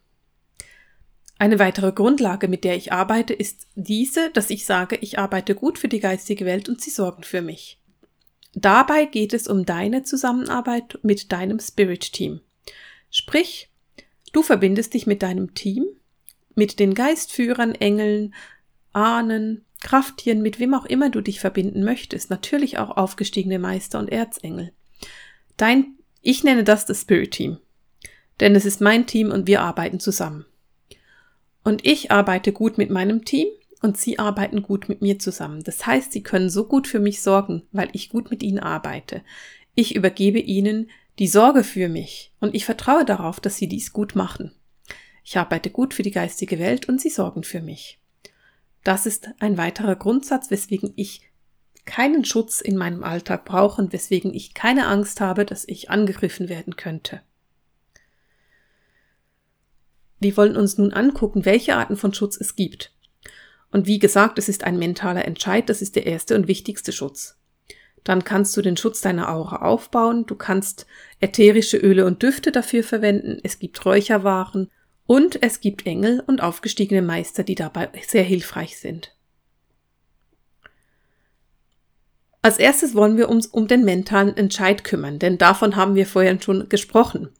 Eine 1.38 1.60
weitere 1.60 1.92
Grundlage, 1.92 2.48
mit 2.48 2.64
der 2.64 2.76
ich 2.76 2.92
arbeite, 2.92 3.32
ist 3.32 3.68
diese, 3.76 4.30
dass 4.30 4.50
ich 4.50 4.66
sage, 4.66 4.96
ich 4.96 5.18
arbeite 5.18 5.54
gut 5.54 5.78
für 5.78 5.88
die 5.88 6.00
geistige 6.00 6.44
Welt 6.44 6.68
und 6.68 6.80
sie 6.80 6.90
sorgen 6.90 7.22
für 7.22 7.42
mich. 7.42 7.80
Dabei 8.54 9.04
geht 9.04 9.32
es 9.32 9.46
um 9.46 9.64
deine 9.64 10.02
Zusammenarbeit 10.02 10.98
mit 11.02 11.30
deinem 11.30 11.60
Spirit-Team. 11.60 12.40
Sprich, 13.10 13.70
du 14.32 14.42
verbindest 14.42 14.94
dich 14.94 15.06
mit 15.06 15.22
deinem 15.22 15.54
Team, 15.54 15.86
mit 16.56 16.80
den 16.80 16.94
Geistführern, 16.94 17.74
Engeln, 17.74 18.34
Ahnen, 18.92 19.64
Krafttieren, 19.80 20.42
mit 20.42 20.58
wem 20.58 20.74
auch 20.74 20.86
immer 20.86 21.08
du 21.08 21.20
dich 21.20 21.38
verbinden 21.38 21.84
möchtest, 21.84 22.30
natürlich 22.30 22.78
auch 22.78 22.96
aufgestiegene 22.96 23.60
Meister 23.60 24.00
und 24.00 24.08
Erzengel. 24.10 24.72
Dein, 25.56 25.94
ich 26.20 26.42
nenne 26.42 26.64
das 26.64 26.84
das 26.84 27.02
Spirit 27.02 27.30
Team. 27.30 27.58
Denn 28.40 28.56
es 28.56 28.64
ist 28.64 28.80
mein 28.80 29.06
Team 29.06 29.30
und 29.30 29.46
wir 29.46 29.60
arbeiten 29.62 30.00
zusammen. 30.00 30.44
Und 31.64 31.86
ich 31.86 32.10
arbeite 32.10 32.52
gut 32.52 32.78
mit 32.78 32.90
meinem 32.90 33.24
Team 33.24 33.48
und 33.82 33.96
sie 33.96 34.18
arbeiten 34.18 34.62
gut 34.62 34.88
mit 34.88 35.02
mir 35.02 35.18
zusammen. 35.18 35.62
Das 35.62 35.86
heißt, 35.86 36.12
sie 36.12 36.22
können 36.22 36.50
so 36.50 36.64
gut 36.64 36.86
für 36.86 37.00
mich 37.00 37.20
sorgen, 37.20 37.62
weil 37.72 37.88
ich 37.92 38.08
gut 38.08 38.30
mit 38.30 38.42
ihnen 38.42 38.58
arbeite. 38.58 39.22
Ich 39.74 39.94
übergebe 39.94 40.38
ihnen 40.38 40.90
die 41.18 41.28
Sorge 41.28 41.64
für 41.64 41.88
mich 41.88 42.32
und 42.40 42.54
ich 42.54 42.64
vertraue 42.64 43.04
darauf, 43.04 43.40
dass 43.40 43.56
sie 43.56 43.68
dies 43.68 43.92
gut 43.92 44.14
machen. 44.14 44.52
Ich 45.24 45.36
arbeite 45.36 45.70
gut 45.70 45.94
für 45.94 46.02
die 46.02 46.10
geistige 46.10 46.58
Welt 46.58 46.88
und 46.88 47.00
sie 47.00 47.10
sorgen 47.10 47.42
für 47.42 47.60
mich. 47.60 48.00
Das 48.84 49.04
ist 49.04 49.28
ein 49.40 49.58
weiterer 49.58 49.96
Grundsatz, 49.96 50.50
weswegen 50.50 50.92
ich 50.96 51.22
keinen 51.84 52.24
Schutz 52.24 52.60
in 52.60 52.76
meinem 52.76 53.02
Alltag 53.02 53.44
brauche 53.44 53.80
und 53.82 53.92
weswegen 53.92 54.32
ich 54.32 54.54
keine 54.54 54.86
Angst 54.86 55.20
habe, 55.20 55.44
dass 55.44 55.66
ich 55.66 55.90
angegriffen 55.90 56.48
werden 56.48 56.76
könnte. 56.76 57.22
Wir 60.20 60.36
wollen 60.36 60.56
uns 60.56 60.78
nun 60.78 60.92
angucken, 60.92 61.44
welche 61.44 61.76
Arten 61.76 61.96
von 61.96 62.12
Schutz 62.12 62.36
es 62.36 62.56
gibt. 62.56 62.92
Und 63.70 63.86
wie 63.86 63.98
gesagt, 63.98 64.38
es 64.38 64.48
ist 64.48 64.64
ein 64.64 64.78
mentaler 64.78 65.24
Entscheid, 65.24 65.68
das 65.68 65.82
ist 65.82 65.96
der 65.96 66.06
erste 66.06 66.34
und 66.34 66.48
wichtigste 66.48 66.92
Schutz. 66.92 67.38
Dann 68.04 68.24
kannst 68.24 68.56
du 68.56 68.62
den 68.62 68.76
Schutz 68.76 69.00
deiner 69.00 69.30
Aura 69.30 69.62
aufbauen, 69.62 70.24
du 70.26 70.34
kannst 70.34 70.86
ätherische 71.20 71.76
Öle 71.76 72.06
und 72.06 72.22
Düfte 72.22 72.52
dafür 72.52 72.82
verwenden, 72.82 73.38
es 73.42 73.58
gibt 73.58 73.84
Räucherwaren 73.84 74.70
und 75.06 75.42
es 75.42 75.60
gibt 75.60 75.86
Engel 75.86 76.22
und 76.26 76.42
aufgestiegene 76.42 77.02
Meister, 77.02 77.42
die 77.42 77.54
dabei 77.54 77.90
sehr 78.06 78.22
hilfreich 78.22 78.78
sind. 78.78 79.14
Als 82.40 82.58
erstes 82.58 82.94
wollen 82.94 83.16
wir 83.16 83.28
uns 83.28 83.46
um 83.46 83.66
den 83.66 83.84
mentalen 83.84 84.36
Entscheid 84.36 84.84
kümmern, 84.84 85.18
denn 85.18 85.38
davon 85.38 85.76
haben 85.76 85.94
wir 85.94 86.06
vorhin 86.06 86.40
schon 86.40 86.68
gesprochen. 86.68 87.30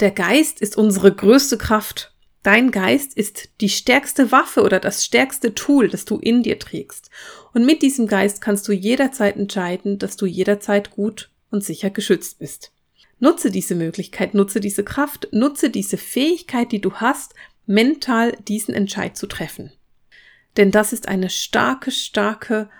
Der 0.00 0.10
Geist 0.10 0.62
ist 0.62 0.78
unsere 0.78 1.14
größte 1.14 1.58
Kraft. 1.58 2.14
Dein 2.42 2.70
Geist 2.70 3.14
ist 3.14 3.50
die 3.60 3.68
stärkste 3.68 4.32
Waffe 4.32 4.62
oder 4.62 4.80
das 4.80 5.04
stärkste 5.04 5.54
Tool, 5.54 5.88
das 5.88 6.06
du 6.06 6.16
in 6.16 6.42
dir 6.42 6.58
trägst. 6.58 7.10
Und 7.52 7.66
mit 7.66 7.82
diesem 7.82 8.06
Geist 8.06 8.40
kannst 8.40 8.66
du 8.66 8.72
jederzeit 8.72 9.36
entscheiden, 9.36 9.98
dass 9.98 10.16
du 10.16 10.24
jederzeit 10.24 10.90
gut 10.90 11.30
und 11.50 11.62
sicher 11.62 11.90
geschützt 11.90 12.38
bist. 12.38 12.72
Nutze 13.18 13.50
diese 13.50 13.74
Möglichkeit, 13.74 14.32
nutze 14.32 14.60
diese 14.60 14.84
Kraft, 14.84 15.28
nutze 15.32 15.68
diese 15.68 15.98
Fähigkeit, 15.98 16.72
die 16.72 16.80
du 16.80 16.94
hast, 16.94 17.34
mental 17.66 18.32
diesen 18.48 18.72
Entscheid 18.72 19.18
zu 19.18 19.26
treffen. 19.26 19.70
Denn 20.56 20.70
das 20.70 20.94
ist 20.94 21.08
eine 21.08 21.28
starke, 21.28 21.90
starke, 21.90 22.70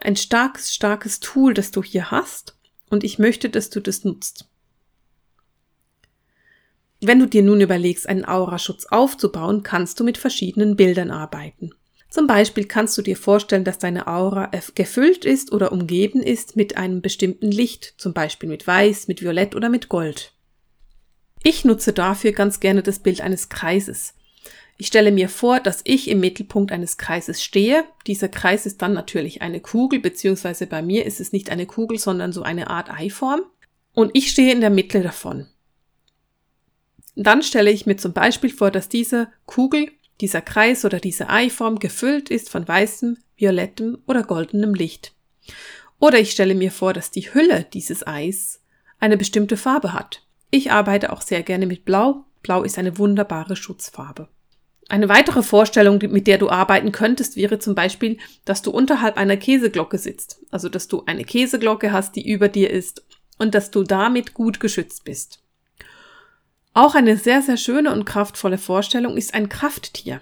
ein 0.00 0.14
starkes, 0.14 0.72
starkes 0.72 1.18
Tool, 1.18 1.54
das 1.54 1.72
du 1.72 1.82
hier 1.82 2.12
hast. 2.12 2.56
Und 2.88 3.02
ich 3.02 3.18
möchte, 3.18 3.50
dass 3.50 3.68
du 3.68 3.80
das 3.80 4.04
nutzt. 4.04 4.46
Wenn 7.04 7.18
du 7.18 7.26
dir 7.26 7.42
nun 7.42 7.60
überlegst, 7.60 8.08
einen 8.08 8.24
Auraschutz 8.24 8.86
aufzubauen, 8.86 9.64
kannst 9.64 9.98
du 9.98 10.04
mit 10.04 10.18
verschiedenen 10.18 10.76
Bildern 10.76 11.10
arbeiten. 11.10 11.72
Zum 12.08 12.28
Beispiel 12.28 12.64
kannst 12.66 12.96
du 12.96 13.02
dir 13.02 13.16
vorstellen, 13.16 13.64
dass 13.64 13.80
deine 13.80 14.06
Aura 14.06 14.52
gefüllt 14.76 15.24
ist 15.24 15.50
oder 15.50 15.72
umgeben 15.72 16.22
ist 16.22 16.54
mit 16.54 16.76
einem 16.76 17.02
bestimmten 17.02 17.50
Licht, 17.50 17.94
zum 17.96 18.12
Beispiel 18.12 18.48
mit 18.48 18.68
Weiß, 18.68 19.08
mit 19.08 19.20
Violett 19.20 19.56
oder 19.56 19.68
mit 19.68 19.88
Gold. 19.88 20.32
Ich 21.42 21.64
nutze 21.64 21.92
dafür 21.92 22.30
ganz 22.30 22.60
gerne 22.60 22.84
das 22.84 23.00
Bild 23.00 23.20
eines 23.20 23.48
Kreises. 23.48 24.14
Ich 24.78 24.86
stelle 24.86 25.10
mir 25.10 25.28
vor, 25.28 25.58
dass 25.58 25.80
ich 25.82 26.08
im 26.08 26.20
Mittelpunkt 26.20 26.70
eines 26.70 26.98
Kreises 26.98 27.42
stehe. 27.42 27.84
Dieser 28.06 28.28
Kreis 28.28 28.64
ist 28.64 28.80
dann 28.80 28.92
natürlich 28.92 29.42
eine 29.42 29.58
Kugel, 29.58 29.98
beziehungsweise 29.98 30.68
bei 30.68 30.82
mir 30.82 31.04
ist 31.04 31.20
es 31.20 31.32
nicht 31.32 31.50
eine 31.50 31.66
Kugel, 31.66 31.98
sondern 31.98 32.32
so 32.32 32.42
eine 32.42 32.70
Art 32.70 32.90
Eiform. 32.90 33.40
Und 33.92 34.12
ich 34.14 34.30
stehe 34.30 34.52
in 34.52 34.60
der 34.60 34.70
Mitte 34.70 35.02
davon. 35.02 35.48
Dann 37.14 37.42
stelle 37.42 37.70
ich 37.70 37.86
mir 37.86 37.96
zum 37.96 38.12
Beispiel 38.12 38.50
vor, 38.50 38.70
dass 38.70 38.88
diese 38.88 39.28
Kugel, 39.46 39.90
dieser 40.20 40.40
Kreis 40.40 40.84
oder 40.84 41.00
diese 41.00 41.28
Eiform 41.28 41.78
gefüllt 41.78 42.30
ist 42.30 42.48
von 42.48 42.66
weißem, 42.66 43.18
violettem 43.36 43.98
oder 44.06 44.22
goldenem 44.22 44.74
Licht. 44.74 45.12
Oder 45.98 46.18
ich 46.18 46.30
stelle 46.30 46.54
mir 46.54 46.70
vor, 46.70 46.92
dass 46.92 47.10
die 47.10 47.32
Hülle 47.34 47.66
dieses 47.72 48.06
Eis 48.06 48.60
eine 48.98 49.16
bestimmte 49.16 49.56
Farbe 49.56 49.92
hat. 49.92 50.22
Ich 50.50 50.70
arbeite 50.70 51.12
auch 51.12 51.22
sehr 51.22 51.42
gerne 51.42 51.66
mit 51.66 51.84
Blau. 51.84 52.24
Blau 52.42 52.62
ist 52.62 52.78
eine 52.78 52.98
wunderbare 52.98 53.56
Schutzfarbe. 53.56 54.28
Eine 54.88 55.08
weitere 55.08 55.42
Vorstellung, 55.42 55.98
mit 56.10 56.26
der 56.26 56.38
du 56.38 56.50
arbeiten 56.50 56.92
könntest, 56.92 57.36
wäre 57.36 57.58
zum 57.58 57.74
Beispiel, 57.74 58.18
dass 58.44 58.62
du 58.62 58.70
unterhalb 58.70 59.16
einer 59.16 59.36
Käseglocke 59.36 59.96
sitzt. 59.96 60.40
Also, 60.50 60.68
dass 60.68 60.88
du 60.88 61.04
eine 61.06 61.24
Käseglocke 61.24 61.92
hast, 61.92 62.16
die 62.16 62.30
über 62.30 62.48
dir 62.48 62.70
ist 62.70 63.04
und 63.38 63.54
dass 63.54 63.70
du 63.70 63.84
damit 63.84 64.34
gut 64.34 64.60
geschützt 64.60 65.04
bist. 65.04 65.41
Auch 66.74 66.94
eine 66.94 67.16
sehr, 67.16 67.42
sehr 67.42 67.56
schöne 67.56 67.92
und 67.92 68.04
kraftvolle 68.04 68.58
Vorstellung 68.58 69.16
ist 69.16 69.34
ein 69.34 69.48
Krafttier. 69.48 70.20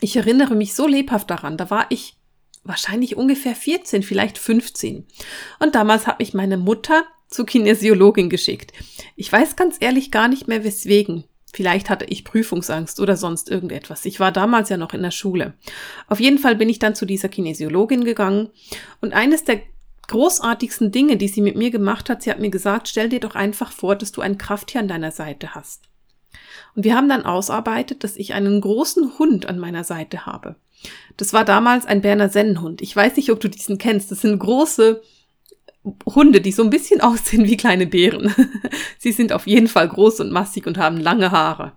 Ich 0.00 0.16
erinnere 0.16 0.54
mich 0.54 0.74
so 0.74 0.86
lebhaft 0.86 1.30
daran, 1.30 1.56
da 1.56 1.70
war 1.70 1.86
ich 1.88 2.16
wahrscheinlich 2.64 3.16
ungefähr 3.16 3.54
14, 3.54 4.02
vielleicht 4.02 4.38
15. 4.38 5.06
Und 5.58 5.74
damals 5.74 6.06
hat 6.06 6.18
mich 6.18 6.34
meine 6.34 6.58
Mutter 6.58 7.04
zur 7.28 7.46
Kinesiologin 7.46 8.28
geschickt. 8.28 8.72
Ich 9.14 9.32
weiß 9.32 9.56
ganz 9.56 9.76
ehrlich 9.80 10.10
gar 10.10 10.28
nicht 10.28 10.48
mehr 10.48 10.64
weswegen. 10.64 11.24
Vielleicht 11.52 11.88
hatte 11.88 12.04
ich 12.04 12.24
Prüfungsangst 12.24 13.00
oder 13.00 13.16
sonst 13.16 13.50
irgendetwas. 13.50 14.04
Ich 14.04 14.20
war 14.20 14.30
damals 14.30 14.68
ja 14.68 14.76
noch 14.76 14.92
in 14.92 15.02
der 15.02 15.10
Schule. 15.10 15.54
Auf 16.06 16.20
jeden 16.20 16.38
Fall 16.38 16.56
bin 16.56 16.68
ich 16.68 16.78
dann 16.78 16.94
zu 16.94 17.06
dieser 17.06 17.30
Kinesiologin 17.30 18.04
gegangen 18.04 18.50
und 19.00 19.14
eines 19.14 19.44
der 19.44 19.62
großartigsten 20.08 20.92
Dinge, 20.92 21.16
die 21.16 21.28
sie 21.28 21.40
mit 21.40 21.56
mir 21.56 21.70
gemacht 21.70 22.08
hat. 22.08 22.22
Sie 22.22 22.30
hat 22.30 22.38
mir 22.38 22.50
gesagt, 22.50 22.88
stell 22.88 23.08
dir 23.08 23.20
doch 23.20 23.34
einfach 23.34 23.72
vor, 23.72 23.96
dass 23.96 24.12
du 24.12 24.20
ein 24.20 24.38
Krafttier 24.38 24.80
an 24.80 24.88
deiner 24.88 25.10
Seite 25.10 25.54
hast. 25.54 25.82
Und 26.74 26.84
wir 26.84 26.94
haben 26.94 27.08
dann 27.08 27.24
ausarbeitet, 27.24 28.04
dass 28.04 28.16
ich 28.16 28.34
einen 28.34 28.60
großen 28.60 29.18
Hund 29.18 29.46
an 29.46 29.58
meiner 29.58 29.84
Seite 29.84 30.26
habe. 30.26 30.56
Das 31.16 31.32
war 31.32 31.44
damals 31.44 31.86
ein 31.86 32.02
Berner 32.02 32.28
Sennenhund. 32.28 32.82
Ich 32.82 32.94
weiß 32.94 33.16
nicht, 33.16 33.30
ob 33.30 33.40
du 33.40 33.48
diesen 33.48 33.78
kennst. 33.78 34.10
Das 34.10 34.20
sind 34.20 34.38
große 34.38 35.02
Hunde, 36.04 36.40
die 36.40 36.52
so 36.52 36.62
ein 36.62 36.70
bisschen 36.70 37.00
aussehen 37.02 37.46
wie 37.46 37.56
kleine 37.56 37.86
Bären. 37.86 38.34
Sie 38.98 39.12
sind 39.12 39.32
auf 39.32 39.46
jeden 39.46 39.68
Fall 39.68 39.88
groß 39.88 40.20
und 40.20 40.32
massig 40.32 40.66
und 40.66 40.78
haben 40.78 40.98
lange 40.98 41.30
Haare. 41.30 41.72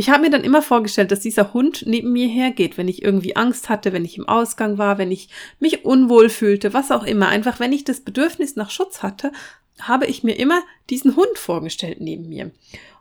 Ich 0.00 0.08
habe 0.08 0.22
mir 0.22 0.30
dann 0.30 0.44
immer 0.44 0.62
vorgestellt, 0.62 1.12
dass 1.12 1.20
dieser 1.20 1.52
Hund 1.52 1.84
neben 1.86 2.10
mir 2.10 2.26
hergeht, 2.26 2.78
wenn 2.78 2.88
ich 2.88 3.02
irgendwie 3.02 3.36
Angst 3.36 3.68
hatte, 3.68 3.92
wenn 3.92 4.06
ich 4.06 4.16
im 4.16 4.26
Ausgang 4.26 4.78
war, 4.78 4.96
wenn 4.96 5.12
ich 5.12 5.28
mich 5.58 5.84
unwohl 5.84 6.30
fühlte, 6.30 6.72
was 6.72 6.90
auch 6.90 7.04
immer. 7.04 7.28
Einfach 7.28 7.60
wenn 7.60 7.74
ich 7.74 7.84
das 7.84 8.00
Bedürfnis 8.00 8.56
nach 8.56 8.70
Schutz 8.70 9.02
hatte, 9.02 9.30
habe 9.78 10.06
ich 10.06 10.24
mir 10.24 10.38
immer 10.38 10.62
diesen 10.88 11.16
Hund 11.16 11.36
vorgestellt 11.36 12.00
neben 12.00 12.30
mir. 12.30 12.50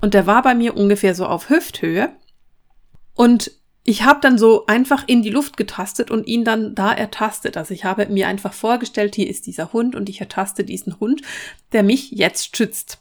Und 0.02 0.14
der 0.14 0.28
war 0.28 0.42
bei 0.42 0.54
mir 0.54 0.76
ungefähr 0.76 1.16
so 1.16 1.26
auf 1.26 1.50
Hüfthöhe. 1.50 2.12
Und 3.16 3.54
ich 3.86 4.04
habe 4.04 4.20
dann 4.20 4.38
so 4.38 4.66
einfach 4.66 5.06
in 5.08 5.22
die 5.22 5.30
Luft 5.30 5.56
getastet 5.56 6.12
und 6.12 6.28
ihn 6.28 6.44
dann 6.44 6.76
da 6.76 6.92
ertastet. 6.92 7.56
Also 7.56 7.74
ich 7.74 7.86
habe 7.86 8.08
mir 8.08 8.28
einfach 8.28 8.52
vorgestellt, 8.52 9.16
hier 9.16 9.30
ist 9.30 9.48
dieser 9.48 9.72
Hund 9.72 9.96
und 9.96 10.10
ich 10.10 10.20
ertaste 10.20 10.66
diesen 10.66 11.00
Hund, 11.00 11.22
der 11.72 11.84
mich 11.84 12.12
jetzt 12.12 12.58
schützt. 12.58 13.00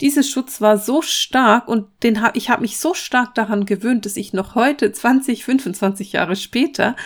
Dieser 0.00 0.22
Schutz 0.22 0.60
war 0.60 0.78
so 0.78 1.02
stark 1.02 1.68
und 1.68 1.86
den 2.02 2.22
hab, 2.22 2.36
ich 2.36 2.50
habe 2.50 2.62
mich 2.62 2.78
so 2.78 2.94
stark 2.94 3.34
daran 3.34 3.66
gewöhnt, 3.66 4.06
dass 4.06 4.16
ich 4.16 4.32
noch 4.32 4.54
heute, 4.54 4.92
20, 4.92 5.44
25 5.44 6.12
Jahre 6.12 6.36
später, 6.36 6.96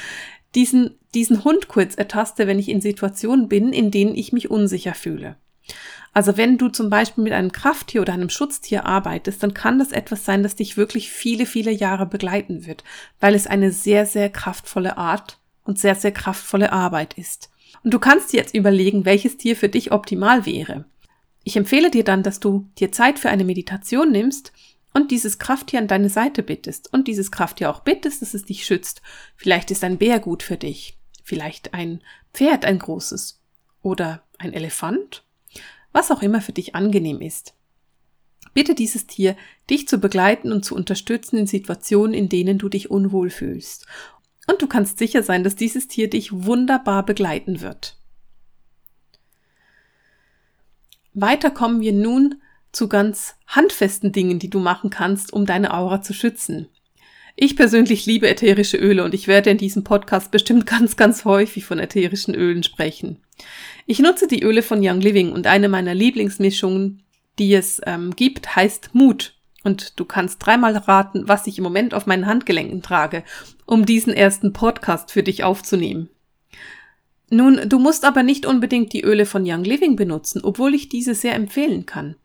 diesen, 0.55 0.99
diesen 1.15 1.45
Hund 1.45 1.69
kurz 1.69 1.95
ertaste, 1.95 2.47
wenn 2.47 2.59
ich 2.59 2.69
in 2.69 2.81
Situationen 2.81 3.49
bin, 3.49 3.73
in 3.73 3.91
denen 3.91 4.15
ich 4.15 4.33
mich 4.33 4.51
unsicher 4.51 4.95
fühle. 4.95 5.37
Also 6.13 6.37
wenn 6.37 6.59
du 6.59 6.69
zum 6.69 6.91
Beispiel 6.91 7.25
mit 7.25 7.33
einem 7.33 7.51
Krafttier 7.51 8.01
oder 8.01 8.13
einem 8.13 8.31
Schutztier 8.31 8.87
arbeitest, 8.87 9.43
dann 9.43 9.53
kann 9.53 9.81
das 9.81 9.91
etwas 9.91 10.25
sein, 10.25 10.45
das 10.45 10.55
dich 10.55 10.77
wirklich 10.77 11.11
viele, 11.11 11.45
viele 11.45 11.73
Jahre 11.73 12.07
begleiten 12.07 12.67
wird, 12.67 12.85
weil 13.19 13.35
es 13.35 13.49
eine 13.49 13.73
sehr, 13.73 14.07
sehr 14.07 14.31
kraftvolle 14.31 14.97
Art 14.97 15.41
und 15.65 15.79
sehr, 15.79 15.97
sehr 15.97 16.13
kraftvolle 16.13 16.73
Arbeit 16.73 17.15
ist. 17.15 17.51
Und 17.83 17.93
du 17.93 17.99
kannst 17.99 18.33
dir 18.33 18.37
jetzt 18.37 18.55
überlegen, 18.55 19.05
welches 19.05 19.37
Tier 19.37 19.57
für 19.57 19.69
dich 19.69 19.91
optimal 19.91 20.47
wäre. 20.47 20.85
Ich 21.45 21.57
empfehle 21.57 21.91
dir 21.91 22.05
dann, 22.05 22.23
dass 22.23 22.41
du 22.41 22.67
dir 22.79 22.91
Zeit 22.91 23.19
für 23.19 23.29
eine 23.29 23.45
Meditation 23.45 24.11
nimmst 24.11 24.53
und 24.95 25.11
dieses 25.11 25.39
Krafttier 25.39 25.79
an 25.79 25.89
deine 25.89 26.09
Seite 26.09 26.43
bittest 26.43 26.93
und 26.93 27.07
dieses 27.07 27.31
Krafttier 27.31 27.71
auch 27.71 27.81
bittest, 27.81 28.23
dass 28.23 28.33
es 28.33 28.47
dich 28.47 28.65
schützt. 28.65 29.03
Vielleicht 29.37 29.71
ist 29.71 29.85
ein 29.85 29.99
Bär 29.99 30.21
gut 30.21 30.43
für 30.43 30.57
dich, 30.57 30.97
vielleicht 31.23 31.75
ein 31.75 32.01
Pferd, 32.33 32.65
ein 32.65 32.79
großes 32.79 33.41
oder 33.83 34.23
ein 34.39 34.53
Elefant, 34.55 35.23
was 35.93 36.11
auch 36.11 36.23
immer 36.23 36.41
für 36.41 36.53
dich 36.53 36.75
angenehm 36.75 37.21
ist. 37.21 37.55
Bitte 38.55 38.75
dieses 38.75 39.07
Tier, 39.07 39.37
dich 39.69 39.89
zu 39.89 39.99
begleiten 39.99 40.53
und 40.53 40.65
zu 40.65 40.75
unterstützen 40.75 41.37
in 41.37 41.47
Situationen, 41.47 42.15
in 42.15 42.29
denen 42.29 42.57
du 42.57 42.69
dich 42.69 42.91
unwohl 42.91 43.29
fühlst. 43.29 43.87
Und 44.47 44.63
du 44.63 44.69
kannst 44.69 44.99
sicher 44.99 45.23
sein, 45.23 45.43
dass 45.43 45.57
dieses 45.57 45.89
Tier 45.89 46.09
dich 46.09 46.31
wunderbar 46.33 47.05
begleiten 47.05 47.61
wird. 47.61 47.97
Weiter 51.15 51.51
kommen 51.51 51.81
wir 51.81 51.93
nun 51.93 52.37
zu 52.73 52.89
ganz 52.89 53.37
handfesten 53.47 54.11
Dingen, 54.11 54.41
die 54.41 54.51
du 54.51 54.59
machen 54.59 54.91
kannst, 54.91 55.33
um 55.33 55.47
deine 55.47 55.73
Aura 55.73 56.03
zu 56.03 56.13
schützen. 56.13 56.69
Ich 57.37 57.57
persönlich 57.57 58.07
liebe 58.07 58.29
ätherische 58.29 58.77
Öle 58.77 59.05
und 59.05 59.15
ich 59.15 59.27
werde 59.27 59.51
in 59.51 59.59
diesem 59.59 59.85
Podcast 59.85 60.31
bestimmt 60.31 60.67
ganz, 60.67 60.97
ganz 60.97 61.25
häufig 61.25 61.65
von 61.65 61.79
ätherischen 61.79 62.35
Ölen 62.35 62.63
sprechen. 62.63 63.21
Ich 63.87 64.01
nutze 64.01 64.27
die 64.27 64.43
Öle 64.43 64.63
von 64.63 64.81
Young 64.83 65.01
Living 65.01 65.33
und 65.33 65.47
eine 65.47 65.69
meiner 65.69 65.95
Lieblingsmischungen, 65.95 67.03
die 67.39 67.55
es 67.55 67.81
ähm, 67.87 68.15
gibt, 68.17 68.55
heißt 68.57 68.91
Mut. 68.95 69.35
Und 69.63 69.99
du 69.99 70.05
kannst 70.05 70.45
dreimal 70.45 70.77
raten, 70.77 71.27
was 71.27 71.47
ich 71.47 71.59
im 71.59 71.65
Moment 71.65 71.95
auf 71.95 72.07
meinen 72.07 72.27
Handgelenken 72.27 72.83
trage, 72.83 73.25
um 73.67 73.87
diesen 73.87 74.13
ersten 74.13 74.53
Podcast 74.53 75.11
für 75.11 75.23
dich 75.23 75.43
aufzunehmen. 75.43 76.11
Nun, 77.31 77.69
du 77.69 77.79
musst 77.79 78.05
aber 78.05 78.23
nicht 78.23 78.47
unbedingt 78.47 78.93
die 78.93 79.03
Öle 79.03 79.27
von 79.27 79.45
Young 79.47 79.65
Living 79.65 79.97
benutzen, 79.97 80.43
obwohl 80.45 80.75
ich 80.75 80.89
diese 80.89 81.15
sehr 81.15 81.35
empfehlen 81.35 81.87
kann. 81.87 82.17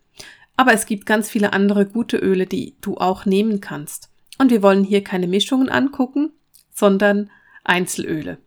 Aber 0.57 0.73
es 0.73 0.85
gibt 0.85 1.05
ganz 1.05 1.29
viele 1.29 1.53
andere 1.53 1.85
gute 1.85 2.17
Öle, 2.17 2.45
die 2.45 2.75
du 2.81 2.97
auch 2.97 3.25
nehmen 3.25 3.61
kannst. 3.61 4.09
Und 4.37 4.51
wir 4.51 4.61
wollen 4.61 4.83
hier 4.83 5.03
keine 5.03 5.27
Mischungen 5.27 5.69
angucken, 5.69 6.31
sondern 6.73 7.29
Einzelöle. 7.63 8.37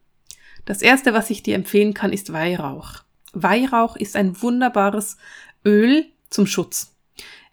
Das 0.64 0.82
erste, 0.82 1.12
was 1.12 1.30
ich 1.30 1.42
dir 1.42 1.54
empfehlen 1.54 1.94
kann, 1.94 2.12
ist 2.12 2.32
Weihrauch. 2.32 3.02
Weihrauch 3.32 3.96
ist 3.96 4.16
ein 4.16 4.40
wunderbares 4.42 5.16
Öl 5.64 6.06
zum 6.28 6.46
Schutz. 6.46 6.94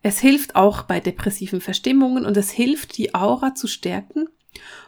Es 0.01 0.19
hilft 0.19 0.55
auch 0.55 0.83
bei 0.83 0.99
depressiven 0.99 1.61
Verstimmungen 1.61 2.25
und 2.25 2.37
es 2.37 2.51
hilft, 2.51 2.97
die 2.97 3.13
Aura 3.15 3.55
zu 3.55 3.67
stärken 3.67 4.27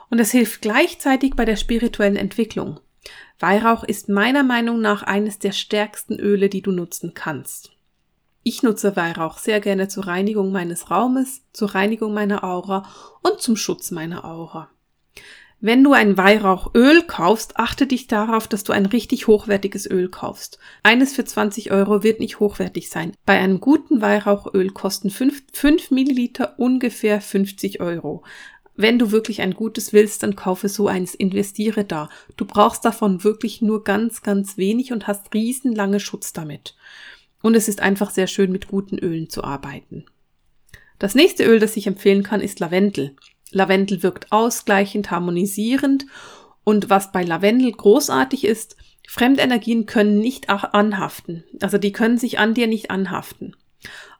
und 0.09 0.19
es 0.19 0.31
hilft 0.31 0.61
gleichzeitig 0.61 1.35
bei 1.35 1.45
der 1.45 1.55
spirituellen 1.55 2.15
Entwicklung. 2.15 2.79
Weihrauch 3.39 3.83
ist 3.83 4.09
meiner 4.09 4.43
Meinung 4.43 4.81
nach 4.81 5.03
eines 5.03 5.39
der 5.39 5.51
stärksten 5.51 6.19
Öle, 6.19 6.49
die 6.49 6.61
du 6.61 6.71
nutzen 6.71 7.13
kannst. 7.13 7.71
Ich 8.43 8.63
nutze 8.63 8.95
Weihrauch 8.95 9.37
sehr 9.37 9.59
gerne 9.59 9.87
zur 9.87 10.07
Reinigung 10.07 10.51
meines 10.51 10.89
Raumes, 10.89 11.43
zur 11.53 11.75
Reinigung 11.75 12.13
meiner 12.13 12.43
Aura 12.43 12.87
und 13.21 13.39
zum 13.39 13.55
Schutz 13.55 13.91
meiner 13.91 14.25
Aura. 14.25 14.69
Wenn 15.63 15.83
du 15.83 15.93
ein 15.93 16.17
Weihrauchöl 16.17 17.03
kaufst, 17.03 17.57
achte 17.57 17.85
dich 17.85 18.07
darauf, 18.07 18.47
dass 18.47 18.63
du 18.63 18.73
ein 18.73 18.87
richtig 18.87 19.27
hochwertiges 19.27 19.85
Öl 19.85 20.09
kaufst. 20.09 20.57
Eines 20.81 21.13
für 21.13 21.23
20 21.23 21.71
Euro 21.71 22.01
wird 22.01 22.19
nicht 22.19 22.39
hochwertig 22.39 22.89
sein. 22.89 23.13
Bei 23.27 23.37
einem 23.37 23.59
guten 23.59 24.01
Weihrauchöl 24.01 24.71
kosten 24.71 25.11
5, 25.11 25.43
5 25.53 25.91
Milliliter 25.91 26.55
ungefähr 26.57 27.21
50 27.21 27.79
Euro. 27.79 28.23
Wenn 28.75 28.97
du 28.97 29.11
wirklich 29.11 29.41
ein 29.41 29.53
gutes 29.53 29.93
willst, 29.93 30.23
dann 30.23 30.35
kaufe 30.35 30.69
so 30.69 30.87
eins, 30.87 31.13
investiere 31.13 31.83
da. 31.83 32.09
Du 32.37 32.45
brauchst 32.45 32.85
davon 32.85 33.23
wirklich 33.23 33.61
nur 33.61 33.83
ganz, 33.83 34.21
ganz 34.21 34.57
wenig 34.57 34.91
und 34.91 35.07
hast 35.07 35.33
riesenlange 35.33 35.99
Schutz 35.99 36.33
damit. 36.33 36.75
Und 37.41 37.55
es 37.55 37.67
ist 37.67 37.81
einfach 37.81 38.11
sehr 38.11 38.27
schön, 38.27 38.51
mit 38.51 38.67
guten 38.67 38.97
Ölen 38.97 39.29
zu 39.29 39.43
arbeiten. 39.43 40.05
Das 40.99 41.15
nächste 41.15 41.43
Öl, 41.43 41.59
das 41.59 41.75
ich 41.77 41.87
empfehlen 41.87 42.23
kann, 42.23 42.41
ist 42.41 42.59
Lavendel. 42.59 43.15
Lavendel 43.51 44.03
wirkt 44.03 44.31
ausgleichend, 44.31 45.11
harmonisierend 45.11 46.05
und 46.63 46.89
was 46.89 47.11
bei 47.11 47.23
Lavendel 47.23 47.71
großartig 47.71 48.45
ist, 48.45 48.77
Fremdenergien 49.07 49.87
können 49.87 50.19
nicht 50.19 50.49
anhaften. 50.49 51.43
Also 51.59 51.77
die 51.77 51.91
können 51.91 52.17
sich 52.17 52.39
an 52.39 52.53
dir 52.53 52.67
nicht 52.67 52.91
anhaften. 52.91 53.55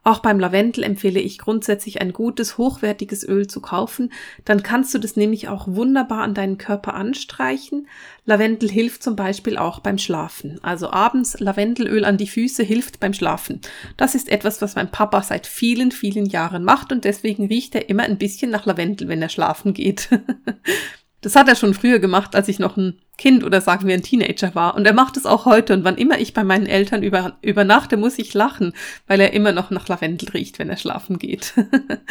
Auch 0.04 0.18
beim 0.18 0.40
Lavendel 0.40 0.82
empfehle 0.82 1.20
ich 1.20 1.38
grundsätzlich 1.38 2.00
ein 2.00 2.12
gutes, 2.12 2.58
hochwertiges 2.58 3.26
Öl 3.26 3.46
zu 3.46 3.60
kaufen. 3.60 4.12
Dann 4.44 4.64
kannst 4.64 4.92
du 4.94 4.98
das 4.98 5.14
nämlich 5.14 5.48
auch 5.48 5.68
wunderbar 5.68 6.22
an 6.22 6.34
deinen 6.34 6.58
Körper 6.58 6.94
anstreichen. 6.94 7.86
Lavendel 8.24 8.68
hilft 8.68 9.04
zum 9.04 9.14
Beispiel 9.14 9.56
auch 9.56 9.78
beim 9.78 9.98
Schlafen. 9.98 10.58
Also 10.62 10.90
abends 10.90 11.38
Lavendelöl 11.38 12.04
an 12.04 12.16
die 12.16 12.26
Füße 12.26 12.64
hilft 12.64 12.98
beim 12.98 13.14
Schlafen. 13.14 13.60
Das 13.96 14.16
ist 14.16 14.28
etwas, 14.28 14.60
was 14.60 14.74
mein 14.74 14.90
Papa 14.90 15.22
seit 15.22 15.46
vielen, 15.46 15.92
vielen 15.92 16.26
Jahren 16.26 16.64
macht 16.64 16.90
und 16.90 17.04
deswegen 17.04 17.46
riecht 17.46 17.74
er 17.76 17.88
immer 17.88 18.02
ein 18.02 18.18
bisschen 18.18 18.50
nach 18.50 18.66
Lavendel, 18.66 19.06
wenn 19.06 19.22
er 19.22 19.28
schlafen 19.28 19.72
geht. 19.72 20.08
Das 21.22 21.36
hat 21.36 21.48
er 21.48 21.54
schon 21.54 21.72
früher 21.72 22.00
gemacht, 22.00 22.34
als 22.34 22.48
ich 22.48 22.58
noch 22.58 22.76
ein 22.76 22.98
Kind 23.16 23.44
oder 23.44 23.60
sagen 23.60 23.86
wir 23.86 23.94
ein 23.94 24.02
Teenager 24.02 24.54
war. 24.54 24.74
Und 24.74 24.86
er 24.86 24.92
macht 24.92 25.16
es 25.16 25.24
auch 25.24 25.46
heute. 25.46 25.72
Und 25.72 25.84
wann 25.84 25.96
immer 25.96 26.18
ich 26.18 26.34
bei 26.34 26.42
meinen 26.44 26.66
Eltern 26.66 27.02
über, 27.02 27.38
übernachte, 27.42 27.96
muss 27.96 28.18
ich 28.18 28.34
lachen, 28.34 28.74
weil 29.06 29.20
er 29.20 29.32
immer 29.32 29.52
noch 29.52 29.70
nach 29.70 29.88
Lavendel 29.88 30.30
riecht, 30.30 30.58
wenn 30.58 30.68
er 30.68 30.76
schlafen 30.76 31.18
geht. 31.18 31.54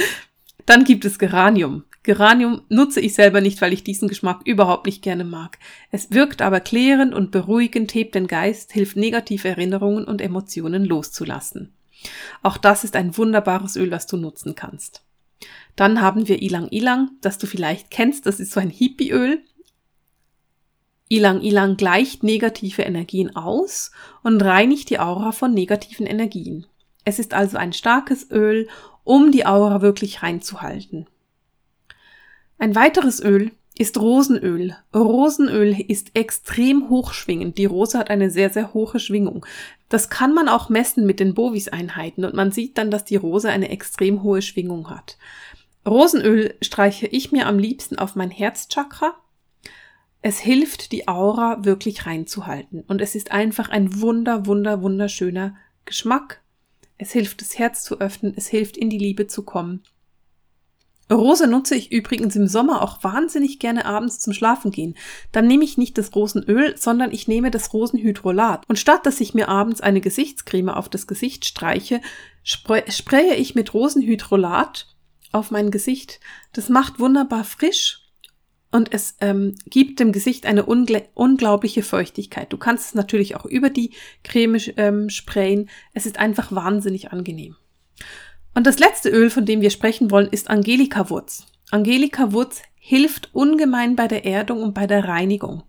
Dann 0.66 0.86
gibt 0.86 1.04
es 1.04 1.20
Geranium. 1.20 1.84
Geranium 2.04 2.62
nutze 2.70 3.02
ich 3.02 3.14
selber 3.14 3.42
nicht, 3.42 3.62
weil 3.62 3.74
ich 3.74 3.84
diesen 3.84 4.08
Geschmack 4.08 4.42
überhaupt 4.46 4.86
nicht 4.86 5.04
gerne 5.04 5.26
mag. 5.26 5.60
Es 5.92 6.12
wirkt 6.12 6.42
aber 6.42 6.62
klärend 6.62 7.14
und 7.14 7.32
beruhigend, 7.32 7.94
hebt 7.94 8.16
den 8.16 8.28
Geist, 8.28 8.72
hilft 8.72 8.96
negative 8.96 9.50
Erinnerungen 9.50 10.06
und 10.06 10.22
Emotionen 10.22 10.86
loszulassen. 10.86 11.74
Auch 12.42 12.58
das 12.58 12.84
ist 12.84 12.96
ein 12.96 13.18
wunderbares 13.18 13.76
Öl, 13.76 13.90
das 13.90 14.08
du 14.08 14.18
nutzen 14.18 14.56
kannst. 14.56 15.04
Dann 15.76 16.02
haben 16.02 16.28
wir 16.28 16.42
Ilang 16.42 16.68
Ilang, 16.70 17.12
das 17.22 17.38
du 17.38 17.48
vielleicht 17.48 17.92
kennst. 17.92 18.26
Das 18.26 18.40
ist 18.40 18.52
so 18.52 18.60
ein 18.60 18.70
Hippieöl. 18.70 19.44
Ilang 21.10 21.42
Ilang 21.42 21.78
gleicht 21.78 22.24
negative 22.24 22.84
Energien 22.84 23.36
aus 23.36 23.92
und 24.24 24.42
reinigt 24.42 24.90
die 24.90 25.00
Aura 25.00 25.32
von 25.32 25.54
negativen 25.54 26.06
Energien. 26.06 26.66
Es 27.04 27.20
ist 27.20 27.34
also 27.34 27.58
ein 27.58 27.74
starkes 27.74 28.30
Öl, 28.32 28.68
um 29.04 29.32
die 29.32 29.46
Aura 29.46 29.82
wirklich 29.82 30.24
reinzuhalten. 30.24 31.08
Ein 32.58 32.76
weiteres 32.76 33.22
Öl 33.22 33.52
ist 33.78 34.00
Rosenöl. 34.00 34.76
Rosenöl 34.94 35.76
ist 35.88 36.12
extrem 36.14 36.90
hochschwingend. 36.90 37.58
Die 37.58 37.66
Rose 37.66 37.98
hat 37.98 38.10
eine 38.10 38.30
sehr, 38.30 38.52
sehr 38.52 38.74
hohe 38.74 39.00
Schwingung. 39.00 39.46
Das 39.90 40.10
kann 40.10 40.34
man 40.34 40.48
auch 40.48 40.70
messen 40.70 41.06
mit 41.06 41.20
den 41.20 41.34
Bovis-Einheiten 41.34 42.24
und 42.24 42.36
man 42.36 42.52
sieht 42.52 42.78
dann, 42.78 42.92
dass 42.92 43.04
die 43.04 43.16
Rose 43.16 43.50
eine 43.50 43.70
extrem 43.70 44.24
hohe 44.24 44.42
Schwingung 44.42 44.90
hat. 44.90 45.18
Rosenöl 45.86 46.56
streiche 46.62 47.08
ich 47.08 47.32
mir 47.32 47.48
am 47.48 47.58
liebsten 47.58 47.98
auf 47.98 48.16
mein 48.16 48.30
Herzchakra. 48.30 49.16
Es 50.22 50.40
hilft, 50.40 50.92
die 50.92 51.08
Aura 51.08 51.66
wirklich 51.66 52.06
reinzuhalten. 52.06 52.84
Und 52.88 53.02
es 53.02 53.16
ist 53.16 53.32
einfach 53.32 53.70
ein 53.70 54.02
wunder, 54.02 54.46
wunder, 54.46 54.84
wunderschöner 54.84 55.56
Geschmack. 55.86 56.42
Es 57.00 57.12
hilft, 57.12 57.42
das 57.42 57.58
Herz 57.58 57.84
zu 57.84 58.00
öffnen. 58.00 58.34
Es 58.36 58.48
hilft, 58.48 58.78
in 58.78 58.92
die 58.92 59.00
Liebe 59.00 59.26
zu 59.26 59.44
kommen. 59.44 59.82
Rose 61.12 61.48
nutze 61.48 61.76
ich 61.76 61.92
übrigens 61.92 62.36
im 62.36 62.48
Sommer 62.48 62.82
auch 62.82 63.04
wahnsinnig 63.04 63.60
gerne 63.60 63.86
abends 63.86 64.20
zum 64.20 64.34
Schlafen 64.34 64.72
gehen. 64.72 64.96
Dann 65.32 65.48
nehme 65.48 65.64
ich 65.64 65.78
nicht 65.78 65.98
das 65.98 66.16
Rosenöl, 66.16 66.78
sondern 66.78 67.12
ich 67.12 67.28
nehme 67.28 67.52
das 67.52 67.74
Rosenhydrolat. 67.74 68.64
Und 68.70 68.80
statt 68.80 69.06
dass 69.06 69.20
ich 69.20 69.34
mir 69.34 69.50
abends 69.50 69.82
eine 69.82 70.00
Gesichtscreme 70.00 70.70
auf 70.70 70.88
das 70.88 71.08
Gesicht 71.08 71.46
streiche, 71.46 72.00
spraye 72.44 73.36
ich 73.36 73.56
mit 73.56 73.74
Rosenhydrolat 73.74 74.91
auf 75.32 75.52
mein 75.52 75.72
Gesicht. 75.72 76.20
Das 76.54 76.70
macht 76.70 77.00
wunderbar 77.00 77.44
frisch 77.44 78.02
und 78.72 78.94
es 78.94 79.16
ähm, 79.20 79.56
gibt 79.66 80.00
dem 80.00 80.12
Gesicht 80.12 80.46
eine 80.46 80.66
unglaubliche 80.66 81.84
Feuchtigkeit. 81.84 82.52
Du 82.54 82.58
kannst 82.58 82.88
es 82.88 82.96
natürlich 82.96 83.36
auch 83.36 83.46
über 83.46 83.70
die 83.70 83.92
Creme 84.24 84.58
ähm, 84.78 85.10
sprayen. 85.10 85.70
Es 85.94 86.06
ist 86.06 86.18
einfach 86.18 86.52
wahnsinnig 86.52 87.12
angenehm. 87.12 87.56
Und 88.56 88.68
das 88.68 88.80
letzte 88.80 89.10
Öl, 89.10 89.30
von 89.30 89.46
dem 89.46 89.62
wir 89.62 89.70
sprechen 89.70 90.10
wollen, 90.12 90.30
ist 90.30 90.50
Angelika-Wurz. 90.50 91.46
Angelika-Wurz 91.72 92.62
hilft 92.84 93.30
ungemein 93.34 93.96
bei 93.96 94.08
der 94.08 94.26
Erdung 94.26 94.64
und 94.64 94.74
bei 94.74 94.88
der 94.88 95.06
Reinigung. 95.06 95.62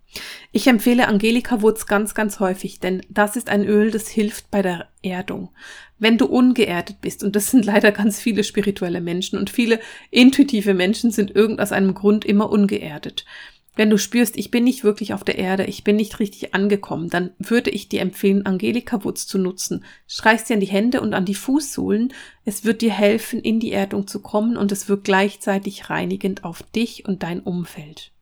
Ich 0.51 0.66
empfehle 0.66 1.09
Angelika-Wurz 1.09 1.87
ganz, 1.87 2.14
ganz 2.14 2.40
häufig, 2.40 2.81
denn 2.81 3.03
das 3.11 3.37
ist 3.37 3.51
ein 3.51 3.66
Öl, 3.66 3.90
das 3.90 4.09
hilft 4.09 4.51
bei 4.51 4.62
der 4.62 4.88
Erdung. 5.03 5.51
Wenn 5.98 6.16
du 6.16 6.25
ungeerdet 6.25 7.03
bist, 7.03 7.22
und 7.22 7.37
das 7.37 7.51
sind 7.51 7.64
leider 7.66 7.92
ganz 7.92 8.18
viele 8.18 8.42
spirituelle 8.42 9.03
Menschen 9.03 9.38
und 9.38 9.51
viele 9.51 9.79
intuitive 10.11 10.72
Menschen 10.72 11.11
sind 11.11 11.37
irgend 11.37 11.61
aus 11.61 11.70
einem 11.70 11.92
Grund 11.92 12.25
immer 12.25 12.51
ungeerdet. 12.51 13.27
Wenn 13.74 13.88
du 13.88 13.96
spürst, 13.96 14.37
ich 14.37 14.50
bin 14.50 14.64
nicht 14.64 14.85
wirklich 14.85 15.14
auf 15.14 15.24
der 15.24 15.38
Erde, 15.38 15.64
ich 15.64 15.82
bin 15.82 15.96
nicht 15.96 16.20
richtig 16.20 16.54
angekommen, 16.54 17.08
dann 17.08 17.30
würde 17.38 17.70
ich 17.70 17.88
dir 17.88 18.02
empfehlen, 18.02 18.44
Angelika-Wurz 18.44 19.26
zu 19.26 19.38
nutzen. 19.38 19.85
Streichst 20.06 20.50
dir 20.50 20.54
an 20.54 20.61
die 20.61 20.66
Hände 20.66 21.00
und 21.00 21.14
an 21.14 21.24
die 21.24 21.35
Fußsohlen. 21.35 22.12
Es 22.44 22.64
wird 22.64 22.82
dir 22.82 22.92
helfen, 22.92 23.40
in 23.40 23.61
die 23.61 23.72
Erdung 23.72 24.06
zu 24.06 24.20
kommen 24.20 24.58
und 24.58 24.72
es 24.72 24.90
wirkt 24.90 25.04
gleichzeitig 25.04 25.88
reinigend 25.88 26.44
auf 26.44 26.62
dich 26.62 27.06
und 27.06 27.22
dein 27.22 27.40
Umfeld. 27.40 28.12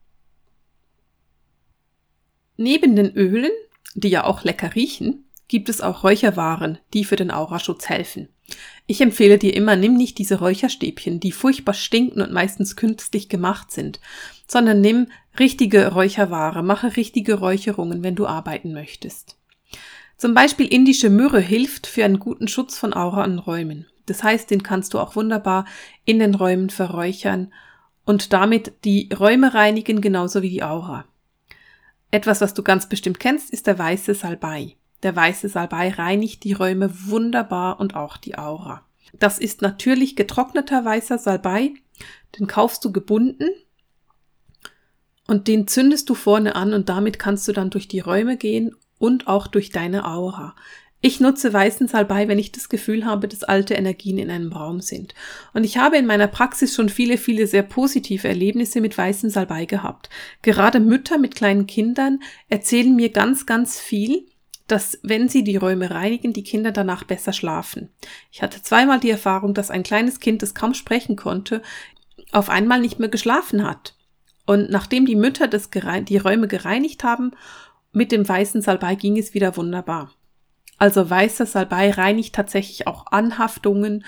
Neben 2.57 2.95
den 2.95 3.13
Ölen, 3.17 3.51
die 3.95 4.09
ja 4.09 4.25
auch 4.25 4.45
lecker 4.45 4.77
riechen, 4.77 5.25
gibt 5.49 5.69
es 5.69 5.81
auch 5.81 6.05
Räucherwaren, 6.05 6.79
die 6.95 7.05
für 7.05 7.17
den 7.17 7.33
Auraschutz 7.33 7.89
helfen. 7.89 8.29
Ich 8.91 9.01
empfehle 9.01 9.39
dir 9.39 9.55
immer, 9.55 9.77
nimm 9.77 9.95
nicht 9.95 10.19
diese 10.19 10.41
Räucherstäbchen, 10.41 11.21
die 11.21 11.31
furchtbar 11.31 11.75
stinken 11.75 12.21
und 12.23 12.33
meistens 12.33 12.75
künstlich 12.75 13.29
gemacht 13.29 13.71
sind, 13.71 14.01
sondern 14.49 14.81
nimm 14.81 15.07
richtige 15.39 15.93
Räucherware, 15.93 16.65
mache 16.65 16.97
richtige 16.97 17.35
Räucherungen, 17.35 18.03
wenn 18.03 18.17
du 18.17 18.27
arbeiten 18.27 18.73
möchtest. 18.73 19.39
Zum 20.17 20.35
Beispiel 20.35 20.67
indische 20.67 21.09
Myrrhe 21.09 21.39
hilft 21.39 21.87
für 21.87 22.05
einen 22.05 22.19
guten 22.19 22.49
Schutz 22.49 22.77
von 22.77 22.93
Aura 22.93 23.23
und 23.23 23.39
Räumen. 23.39 23.87
Das 24.07 24.25
heißt, 24.25 24.51
den 24.51 24.65
kannst 24.65 24.93
du 24.93 24.99
auch 24.99 25.15
wunderbar 25.15 25.67
in 26.05 26.19
den 26.19 26.35
Räumen 26.35 26.69
verräuchern 26.69 27.53
und 28.05 28.33
damit 28.33 28.73
die 28.85 29.09
Räume 29.17 29.55
reinigen, 29.55 30.01
genauso 30.01 30.43
wie 30.43 30.51
die 30.51 30.65
Aura. 30.65 31.05
Etwas, 32.11 32.41
was 32.41 32.55
du 32.55 32.65
ganz 32.65 32.89
bestimmt 32.89 33.21
kennst, 33.21 33.53
ist 33.53 33.69
der 33.69 33.79
weiße 33.79 34.15
Salbei. 34.15 34.75
Der 35.03 35.17
weiße 35.17 35.49
Salbei 35.49 35.91
reinigt 35.91 36.45
die 36.45 36.53
Räume 36.53 36.91
wunderbar 37.07 37.81
und 37.81 37.95
auch 37.95 38.17
die 38.17 38.37
Aura. 38.37 38.85
Das 39.19 39.39
ist 39.39 39.63
natürlich 39.63 40.17
getrockneter 40.17 40.85
weißer 40.85 41.19
Salbei. 41.19 41.75
Den 42.39 42.47
kaufst 42.47 42.85
du 42.85 42.93
gebunden 42.93 43.49
und 45.27 45.49
den 45.49 45.67
zündest 45.67 46.09
du 46.11 46.15
vorne 46.15 46.55
an 46.55 46.75
und 46.75 46.89
damit 46.89 47.19
kannst 47.19 47.47
du 47.49 47.53
dann 47.53 47.71
durch 47.71 47.89
die 47.89 48.01
Räume 48.01 48.37
gehen 48.37 48.75
und 48.99 49.27
auch 49.27 49.47
durch 49.47 49.71
deine 49.71 50.07
Aura. 50.07 50.55
Ich 51.03 51.19
nutze 51.19 51.51
weißen 51.51 51.89
Salbei, 51.89 52.29
wenn 52.29 52.39
ich 52.39 52.53
das 52.53 52.69
Gefühl 52.69 53.07
habe, 53.07 53.27
dass 53.27 53.43
alte 53.43 53.73
Energien 53.73 54.19
in 54.19 54.31
einem 54.31 54.53
Raum 54.53 54.81
sind. 54.81 55.15
Und 55.55 55.65
ich 55.65 55.79
habe 55.79 55.97
in 55.97 56.05
meiner 56.05 56.27
Praxis 56.27 56.75
schon 56.75 56.91
viele, 56.91 57.17
viele 57.17 57.47
sehr 57.47 57.63
positive 57.63 58.29
Erlebnisse 58.29 58.83
mit 58.83 58.99
weißem 58.99 59.31
Salbei 59.31 59.65
gehabt. 59.65 60.11
Gerade 60.43 60.79
Mütter 60.79 61.17
mit 61.17 61.35
kleinen 61.35 61.67
Kindern 61.67 62.21
erzählen 62.51 62.95
mir 62.95 63.09
ganz, 63.09 63.47
ganz 63.47 63.81
viel, 63.81 64.27
dass 64.71 64.99
wenn 65.03 65.29
sie 65.29 65.45
die 65.45 65.57
Räume 65.57 65.91
reinigen, 65.91 66.33
die 66.33 66.45
Kinder 66.45 66.71
danach 66.73 67.05
besser 67.05 67.33
schlafen. 67.33 67.89
Ich 68.31 68.43
hatte 68.43 68.63
zweimal 68.63 69.01
die 69.01 69.11
Erfahrung, 69.11 69.55
dass 69.55 69.71
ein 69.71 69.83
kleines 69.83 70.21
Kind, 70.21 70.43
das 70.43 70.55
kaum 70.55 70.75
sprechen 70.75 71.17
konnte, 71.17 71.63
auf 72.33 72.49
einmal 72.49 72.81
nicht 72.81 72.99
mehr 72.99 73.09
geschlafen 73.09 73.67
hat. 73.67 73.95
Und 74.47 74.71
nachdem 74.71 75.07
die 75.07 75.17
Mütter 75.17 75.49
das 75.49 75.71
die 75.71 76.17
Räume 76.17 76.49
gereinigt 76.49 77.05
haben, 77.05 77.33
mit 77.93 78.13
dem 78.13 78.29
weißen 78.29 78.63
Salbei 78.63 78.95
ging 78.95 79.19
es 79.19 79.35
wieder 79.35 79.57
wunderbar. 79.57 80.13
Also 80.79 81.09
weißer 81.09 81.47
Salbei 81.47 81.91
reinigt 81.91 82.35
tatsächlich 82.35 82.87
auch 82.87 83.07
Anhaftungen, 83.07 84.05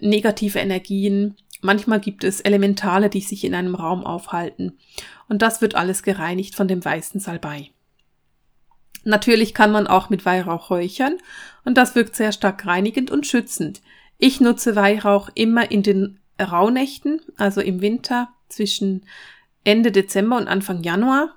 negative 0.00 0.58
Energien. 0.58 1.36
Manchmal 1.60 2.00
gibt 2.00 2.24
es 2.24 2.40
Elementale, 2.40 3.08
die 3.08 3.20
sich 3.20 3.44
in 3.44 3.54
einem 3.54 3.74
Raum 3.74 4.04
aufhalten. 4.04 4.78
Und 5.28 5.42
das 5.42 5.60
wird 5.60 5.74
alles 5.74 6.02
gereinigt 6.02 6.56
von 6.56 6.66
dem 6.66 6.84
weißen 6.84 7.20
Salbei. 7.20 7.71
Natürlich 9.04 9.54
kann 9.54 9.72
man 9.72 9.86
auch 9.86 10.10
mit 10.10 10.24
Weihrauch 10.24 10.70
räuchern 10.70 11.18
und 11.64 11.76
das 11.76 11.94
wirkt 11.94 12.16
sehr 12.16 12.32
stark 12.32 12.66
reinigend 12.66 13.10
und 13.10 13.26
schützend. 13.26 13.82
Ich 14.18 14.40
nutze 14.40 14.76
Weihrauch 14.76 15.30
immer 15.34 15.70
in 15.70 15.82
den 15.82 16.20
Rauhnächten, 16.40 17.20
also 17.36 17.60
im 17.60 17.80
Winter 17.80 18.28
zwischen 18.48 19.04
Ende 19.64 19.92
Dezember 19.92 20.36
und 20.36 20.48
Anfang 20.48 20.82
Januar, 20.82 21.34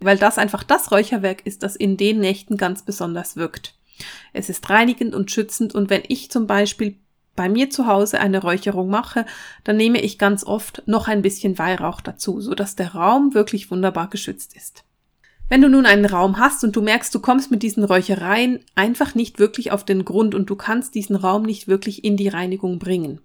weil 0.00 0.18
das 0.18 0.38
einfach 0.38 0.64
das 0.64 0.90
Räucherwerk 0.90 1.46
ist, 1.46 1.62
das 1.62 1.76
in 1.76 1.96
den 1.96 2.18
Nächten 2.18 2.56
ganz 2.56 2.82
besonders 2.82 3.36
wirkt. 3.36 3.74
Es 4.32 4.48
ist 4.48 4.68
reinigend 4.70 5.14
und 5.14 5.30
schützend 5.30 5.74
und 5.74 5.90
wenn 5.90 6.02
ich 6.08 6.30
zum 6.30 6.46
Beispiel 6.46 6.96
bei 7.36 7.48
mir 7.48 7.70
zu 7.70 7.86
Hause 7.86 8.20
eine 8.20 8.40
Räucherung 8.40 8.88
mache, 8.88 9.26
dann 9.64 9.76
nehme 9.76 10.00
ich 10.00 10.18
ganz 10.18 10.44
oft 10.44 10.82
noch 10.86 11.08
ein 11.08 11.22
bisschen 11.22 11.58
Weihrauch 11.58 12.00
dazu, 12.00 12.40
so 12.40 12.54
dass 12.54 12.76
der 12.76 12.94
Raum 12.94 13.34
wirklich 13.34 13.70
wunderbar 13.70 14.08
geschützt 14.08 14.56
ist. 14.56 14.84
Wenn 15.54 15.62
du 15.62 15.68
nun 15.68 15.86
einen 15.86 16.06
Raum 16.06 16.38
hast 16.38 16.64
und 16.64 16.74
du 16.74 16.82
merkst, 16.82 17.14
du 17.14 17.20
kommst 17.20 17.52
mit 17.52 17.62
diesen 17.62 17.84
Räuchereien 17.84 18.58
einfach 18.74 19.14
nicht 19.14 19.38
wirklich 19.38 19.70
auf 19.70 19.84
den 19.84 20.04
Grund 20.04 20.34
und 20.34 20.50
du 20.50 20.56
kannst 20.56 20.96
diesen 20.96 21.14
Raum 21.14 21.44
nicht 21.44 21.68
wirklich 21.68 22.02
in 22.02 22.16
die 22.16 22.26
Reinigung 22.26 22.80
bringen, 22.80 23.20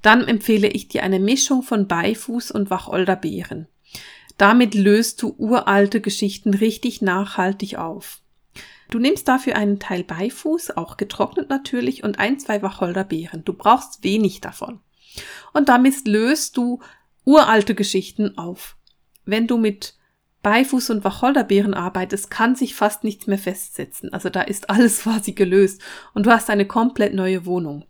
dann 0.00 0.22
empfehle 0.22 0.68
ich 0.68 0.86
dir 0.86 1.02
eine 1.02 1.18
Mischung 1.18 1.64
von 1.64 1.88
Beifuß 1.88 2.52
und 2.52 2.70
Wacholderbeeren. 2.70 3.66
Damit 4.38 4.76
löst 4.76 5.20
du 5.20 5.34
uralte 5.36 6.00
Geschichten 6.00 6.54
richtig 6.54 7.02
nachhaltig 7.02 7.76
auf. 7.76 8.20
Du 8.88 9.00
nimmst 9.00 9.26
dafür 9.26 9.56
einen 9.56 9.80
Teil 9.80 10.04
Beifuß, 10.04 10.76
auch 10.76 10.96
getrocknet 10.96 11.50
natürlich, 11.50 12.04
und 12.04 12.20
ein, 12.20 12.38
zwei 12.38 12.62
Wacholderbeeren. 12.62 13.44
Du 13.44 13.52
brauchst 13.52 14.04
wenig 14.04 14.40
davon. 14.40 14.78
Und 15.52 15.68
damit 15.68 16.06
löst 16.06 16.56
du 16.56 16.78
uralte 17.24 17.74
Geschichten 17.74 18.38
auf. 18.38 18.76
Wenn 19.24 19.48
du 19.48 19.58
mit 19.58 19.96
Beifuß 20.44 20.90
und 20.90 21.02
Wacholderbeeren 21.02 21.74
arbeitest, 21.74 22.30
kann 22.30 22.54
sich 22.54 22.76
fast 22.76 23.02
nichts 23.02 23.26
mehr 23.26 23.38
festsetzen. 23.38 24.12
Also 24.12 24.30
da 24.30 24.42
ist 24.42 24.70
alles 24.70 25.00
quasi 25.02 25.32
gelöst 25.32 25.82
und 26.12 26.26
du 26.26 26.30
hast 26.30 26.50
eine 26.50 26.66
komplett 26.66 27.14
neue 27.14 27.46
Wohnung. 27.46 27.84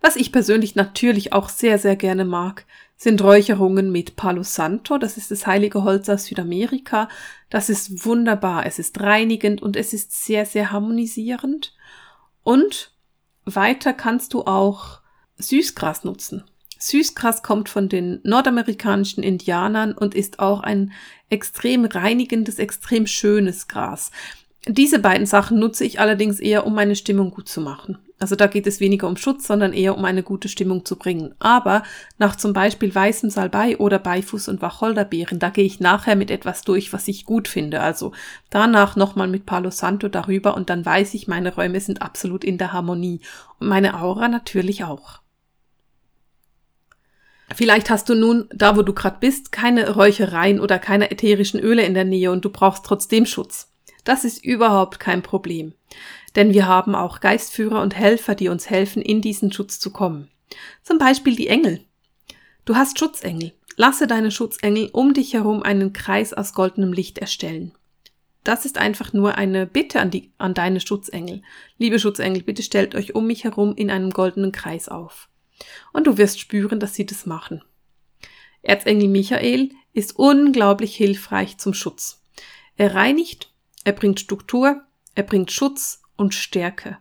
Was 0.00 0.16
ich 0.16 0.30
persönlich 0.30 0.76
natürlich 0.76 1.32
auch 1.32 1.48
sehr, 1.48 1.78
sehr 1.78 1.96
gerne 1.96 2.24
mag, 2.24 2.66
sind 2.96 3.22
Räucherungen 3.22 3.90
mit 3.90 4.14
Palo 4.16 4.42
Santo. 4.42 4.98
Das 4.98 5.16
ist 5.16 5.30
das 5.30 5.46
heilige 5.46 5.84
Holz 5.84 6.08
aus 6.08 6.26
Südamerika. 6.26 7.08
Das 7.48 7.70
ist 7.70 8.04
wunderbar. 8.04 8.66
Es 8.66 8.78
ist 8.78 9.00
reinigend 9.00 9.62
und 9.62 9.76
es 9.76 9.92
ist 9.92 10.24
sehr, 10.24 10.44
sehr 10.44 10.70
harmonisierend. 10.70 11.74
Und 12.42 12.92
weiter 13.44 13.92
kannst 13.92 14.34
du 14.34 14.42
auch 14.44 15.00
Süßgras 15.38 16.04
nutzen. 16.04 16.44
Süßgras 16.80 17.42
kommt 17.42 17.68
von 17.68 17.88
den 17.88 18.20
nordamerikanischen 18.24 19.22
Indianern 19.22 19.92
und 19.92 20.14
ist 20.14 20.40
auch 20.40 20.60
ein 20.60 20.92
extrem 21.28 21.84
reinigendes, 21.84 22.58
extrem 22.58 23.06
schönes 23.06 23.68
Gras. 23.68 24.10
Diese 24.66 24.98
beiden 24.98 25.26
Sachen 25.26 25.58
nutze 25.58 25.84
ich 25.84 26.00
allerdings 26.00 26.40
eher, 26.40 26.66
um 26.66 26.74
meine 26.74 26.96
Stimmung 26.96 27.30
gut 27.30 27.48
zu 27.48 27.60
machen. 27.60 27.98
Also 28.18 28.36
da 28.36 28.46
geht 28.46 28.66
es 28.66 28.80
weniger 28.80 29.08
um 29.08 29.16
Schutz, 29.16 29.46
sondern 29.46 29.72
eher 29.72 29.96
um 29.96 30.04
eine 30.04 30.22
gute 30.22 30.48
Stimmung 30.48 30.84
zu 30.84 30.96
bringen. 30.96 31.34
Aber 31.38 31.82
nach 32.18 32.36
zum 32.36 32.52
Beispiel 32.52 32.94
weißem 32.94 33.30
Salbei 33.30 33.78
oder 33.78 33.98
Beifuß 33.98 34.48
und 34.48 34.60
Wacholderbeeren, 34.60 35.38
da 35.38 35.48
gehe 35.48 35.64
ich 35.64 35.80
nachher 35.80 36.16
mit 36.16 36.30
etwas 36.30 36.60
durch, 36.60 36.92
was 36.92 37.08
ich 37.08 37.24
gut 37.24 37.48
finde. 37.48 37.80
Also 37.80 38.12
danach 38.50 38.94
nochmal 38.94 39.28
mit 39.28 39.46
Palo 39.46 39.70
Santo 39.70 40.08
darüber 40.08 40.54
und 40.54 40.68
dann 40.68 40.84
weiß 40.84 41.14
ich, 41.14 41.28
meine 41.28 41.54
Räume 41.54 41.80
sind 41.80 42.02
absolut 42.02 42.44
in 42.44 42.58
der 42.58 42.74
Harmonie. 42.74 43.20
Und 43.58 43.68
meine 43.68 43.98
Aura 43.98 44.28
natürlich 44.28 44.84
auch. 44.84 45.19
Vielleicht 47.54 47.90
hast 47.90 48.08
du 48.08 48.14
nun, 48.14 48.48
da 48.54 48.76
wo 48.76 48.82
du 48.82 48.92
gerade 48.92 49.18
bist, 49.20 49.52
keine 49.52 49.90
Räuchereien 49.90 50.60
oder 50.60 50.78
keine 50.78 51.10
ätherischen 51.10 51.60
Öle 51.60 51.82
in 51.82 51.94
der 51.94 52.04
Nähe 52.04 52.30
und 52.30 52.44
du 52.44 52.50
brauchst 52.50 52.84
trotzdem 52.84 53.26
Schutz. 53.26 53.72
Das 54.04 54.24
ist 54.24 54.44
überhaupt 54.44 55.00
kein 55.00 55.22
Problem. 55.22 55.74
Denn 56.36 56.52
wir 56.52 56.66
haben 56.66 56.94
auch 56.94 57.20
Geistführer 57.20 57.82
und 57.82 57.96
Helfer, 57.96 58.34
die 58.34 58.48
uns 58.48 58.70
helfen, 58.70 59.02
in 59.02 59.20
diesen 59.20 59.52
Schutz 59.52 59.80
zu 59.80 59.90
kommen. 59.90 60.28
Zum 60.82 60.98
Beispiel 60.98 61.34
die 61.34 61.48
Engel. 61.48 61.84
Du 62.64 62.76
hast 62.76 62.98
Schutzengel. 62.98 63.52
Lasse 63.76 64.06
deine 64.06 64.30
Schutzengel 64.30 64.90
um 64.92 65.14
dich 65.14 65.32
herum 65.32 65.62
einen 65.62 65.92
Kreis 65.92 66.32
aus 66.32 66.52
goldenem 66.52 66.92
Licht 66.92 67.18
erstellen. 67.18 67.72
Das 68.44 68.64
ist 68.64 68.78
einfach 68.78 69.12
nur 69.12 69.36
eine 69.36 69.66
Bitte 69.66 70.00
an, 70.00 70.10
die, 70.10 70.32
an 70.38 70.54
deine 70.54 70.80
Schutzengel. 70.80 71.42
Liebe 71.78 71.98
Schutzengel, 71.98 72.42
bitte 72.42 72.62
stellt 72.62 72.94
euch 72.94 73.14
um 73.14 73.26
mich 73.26 73.44
herum 73.44 73.74
in 73.74 73.90
einem 73.90 74.10
goldenen 74.10 74.52
Kreis 74.52 74.88
auf. 74.88 75.28
Und 75.92 76.06
du 76.06 76.18
wirst 76.18 76.40
spüren, 76.40 76.80
dass 76.80 76.94
sie 76.94 77.06
das 77.06 77.26
machen. 77.26 77.62
Erzengel 78.62 79.08
Michael 79.08 79.70
ist 79.92 80.16
unglaublich 80.16 80.96
hilfreich 80.96 81.58
zum 81.58 81.74
Schutz. 81.74 82.22
Er 82.76 82.94
reinigt, 82.94 83.52
er 83.84 83.92
bringt 83.92 84.20
Struktur, 84.20 84.82
er 85.14 85.22
bringt 85.22 85.50
Schutz 85.50 86.02
und 86.16 86.34
Stärke. 86.34 86.98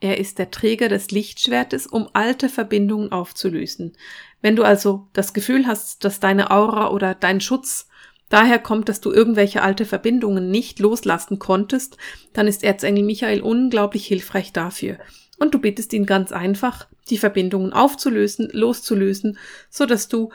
Er 0.00 0.18
ist 0.18 0.38
der 0.38 0.50
Träger 0.50 0.88
des 0.88 1.10
Lichtschwertes, 1.10 1.86
um 1.86 2.08
alte 2.12 2.48
Verbindungen 2.48 3.10
aufzulösen. 3.10 3.96
Wenn 4.42 4.56
du 4.56 4.62
also 4.62 5.08
das 5.12 5.32
Gefühl 5.32 5.66
hast, 5.66 6.04
dass 6.04 6.20
deine 6.20 6.50
Aura 6.50 6.90
oder 6.90 7.14
dein 7.14 7.40
Schutz 7.40 7.88
daher 8.28 8.58
kommt, 8.58 8.88
dass 8.88 9.00
du 9.00 9.12
irgendwelche 9.12 9.62
alte 9.62 9.86
Verbindungen 9.86 10.50
nicht 10.50 10.78
loslassen 10.78 11.38
konntest, 11.38 11.96
dann 12.32 12.46
ist 12.46 12.64
Erzengel 12.64 13.04
Michael 13.04 13.40
unglaublich 13.40 14.06
hilfreich 14.06 14.52
dafür. 14.52 14.98
Und 15.38 15.54
du 15.54 15.58
bittest 15.58 15.92
ihn 15.92 16.06
ganz 16.06 16.32
einfach, 16.32 16.86
die 17.10 17.18
Verbindungen 17.18 17.72
aufzulösen, 17.72 18.48
loszulösen, 18.52 19.38
so 19.68 19.84
dass 19.86 20.08
du 20.08 20.30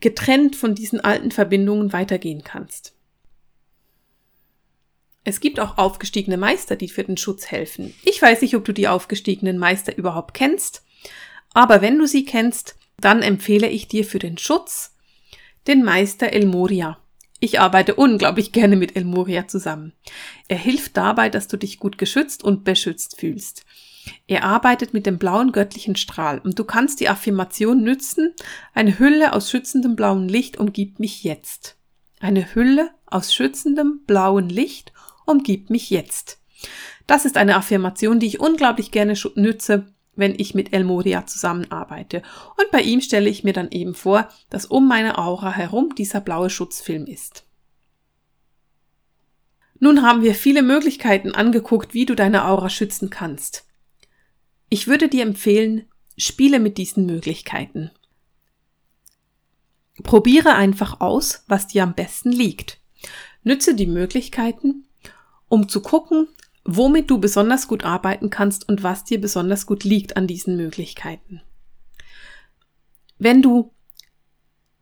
getrennt 0.00 0.56
von 0.56 0.74
diesen 0.74 1.00
alten 1.00 1.30
Verbindungen 1.30 1.92
weitergehen 1.92 2.42
kannst. 2.42 2.94
Es 5.24 5.40
gibt 5.40 5.60
auch 5.60 5.76
aufgestiegene 5.76 6.38
Meister, 6.38 6.76
die 6.76 6.88
für 6.88 7.04
den 7.04 7.18
Schutz 7.18 7.50
helfen. 7.50 7.94
Ich 8.04 8.22
weiß 8.22 8.40
nicht, 8.40 8.56
ob 8.56 8.64
du 8.64 8.72
die 8.72 8.88
aufgestiegenen 8.88 9.58
Meister 9.58 9.96
überhaupt 9.96 10.32
kennst, 10.32 10.82
aber 11.52 11.82
wenn 11.82 11.98
du 11.98 12.06
sie 12.06 12.24
kennst, 12.24 12.76
dann 12.98 13.22
empfehle 13.22 13.68
ich 13.68 13.88
dir 13.88 14.04
für 14.04 14.18
den 14.18 14.38
Schutz 14.38 14.96
den 15.66 15.84
Meister 15.84 16.32
El 16.32 16.46
Moria. 16.46 16.98
Ich 17.40 17.58
arbeite 17.58 17.94
unglaublich 17.94 18.52
gerne 18.52 18.76
mit 18.76 18.96
El 18.96 19.04
Moria 19.04 19.48
zusammen. 19.48 19.94
Er 20.46 20.58
hilft 20.58 20.96
dabei, 20.98 21.30
dass 21.30 21.48
du 21.48 21.56
dich 21.56 21.78
gut 21.78 21.96
geschützt 21.96 22.44
und 22.44 22.64
beschützt 22.64 23.18
fühlst. 23.18 23.64
Er 24.26 24.44
arbeitet 24.44 24.92
mit 24.92 25.06
dem 25.06 25.18
blauen 25.18 25.52
göttlichen 25.52 25.96
Strahl 25.96 26.38
und 26.38 26.58
du 26.58 26.64
kannst 26.64 27.00
die 27.00 27.08
Affirmation 27.08 27.82
nützen, 27.82 28.34
eine 28.74 28.98
Hülle 28.98 29.32
aus 29.32 29.50
schützendem 29.50 29.96
blauen 29.96 30.28
Licht 30.28 30.58
umgibt 30.58 31.00
mich 31.00 31.24
jetzt. 31.24 31.76
Eine 32.20 32.54
Hülle 32.54 32.90
aus 33.06 33.34
schützendem 33.34 34.02
blauen 34.06 34.48
Licht 34.48 34.92
umgibt 35.24 35.70
mich 35.70 35.88
jetzt. 35.88 36.38
Das 37.06 37.24
ist 37.24 37.36
eine 37.36 37.56
Affirmation, 37.56 38.20
die 38.20 38.26
ich 38.26 38.40
unglaublich 38.40 38.90
gerne 38.90 39.14
nütze, 39.34 39.86
wenn 40.16 40.34
ich 40.36 40.54
mit 40.54 40.72
El 40.72 40.84
Moria 40.84 41.26
zusammenarbeite. 41.26 42.22
Und 42.58 42.70
bei 42.70 42.82
ihm 42.82 43.00
stelle 43.00 43.28
ich 43.28 43.44
mir 43.44 43.52
dann 43.52 43.70
eben 43.70 43.94
vor, 43.94 44.28
dass 44.50 44.66
um 44.66 44.86
meine 44.86 45.18
Aura 45.18 45.52
herum 45.52 45.94
dieser 45.94 46.20
blaue 46.20 46.50
Schutzfilm 46.50 47.06
ist. 47.06 47.44
Nun 49.78 50.02
haben 50.02 50.22
wir 50.22 50.34
viele 50.34 50.62
Möglichkeiten 50.62 51.32
angeguckt, 51.32 51.94
wie 51.94 52.04
du 52.04 52.14
deine 52.14 52.44
Aura 52.44 52.68
schützen 52.68 53.08
kannst. 53.08 53.66
Ich 54.68 54.86
würde 54.86 55.08
dir 55.08 55.22
empfehlen, 55.22 55.86
spiele 56.18 56.60
mit 56.60 56.76
diesen 56.76 57.06
Möglichkeiten. 57.06 57.90
Probiere 60.02 60.54
einfach 60.54 61.00
aus, 61.00 61.44
was 61.48 61.66
dir 61.66 61.82
am 61.82 61.94
besten 61.94 62.30
liegt. 62.30 62.78
Nütze 63.42 63.74
die 63.74 63.86
Möglichkeiten, 63.86 64.86
um 65.48 65.68
zu 65.68 65.80
gucken, 65.80 66.28
womit 66.64 67.10
du 67.10 67.18
besonders 67.18 67.68
gut 67.68 67.84
arbeiten 67.84 68.30
kannst 68.30 68.68
und 68.68 68.82
was 68.82 69.04
dir 69.04 69.20
besonders 69.20 69.66
gut 69.66 69.84
liegt 69.84 70.16
an 70.16 70.26
diesen 70.26 70.56
Möglichkeiten. 70.56 71.42
Wenn 73.18 73.42
du 73.42 73.72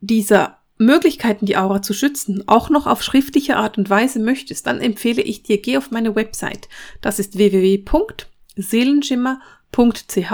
diese 0.01 0.59
Möglichkeiten, 0.79 1.47
die 1.47 1.57
Aura 1.57 1.83
zu 1.83 1.93
schützen, 1.93 2.45
auch 2.47 2.71
noch 2.71 2.87
auf 2.87 3.03
schriftliche 3.03 3.57
Art 3.57 3.77
und 3.79 3.91
Weise 3.91 4.21
möchtest, 4.21 4.67
dann 4.67 4.81
empfehle 4.81 5.23
ich 5.23 5.43
dir, 5.43 5.61
geh 5.61 5.77
auf 5.77 5.91
meine 5.91 6.15
Website. 6.15 6.69
Das 7.01 7.19
ist 7.19 7.37
www.seelenschimmer.ch 7.37 10.33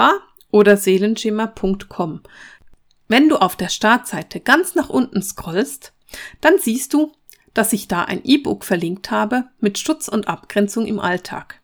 oder 0.50 0.76
seelenschimmer.com. 0.76 2.20
Wenn 3.08 3.28
du 3.28 3.36
auf 3.36 3.56
der 3.56 3.68
Startseite 3.68 4.40
ganz 4.40 4.74
nach 4.74 4.90
unten 4.90 5.22
scrollst, 5.22 5.92
dann 6.40 6.58
siehst 6.58 6.94
du, 6.94 7.12
dass 7.54 7.72
ich 7.72 7.88
da 7.88 8.02
ein 8.02 8.22
E-Book 8.24 8.64
verlinkt 8.64 9.10
habe 9.10 9.44
mit 9.60 9.78
Schutz 9.78 10.08
und 10.08 10.28
Abgrenzung 10.28 10.86
im 10.86 11.00
Alltag. 11.00 11.60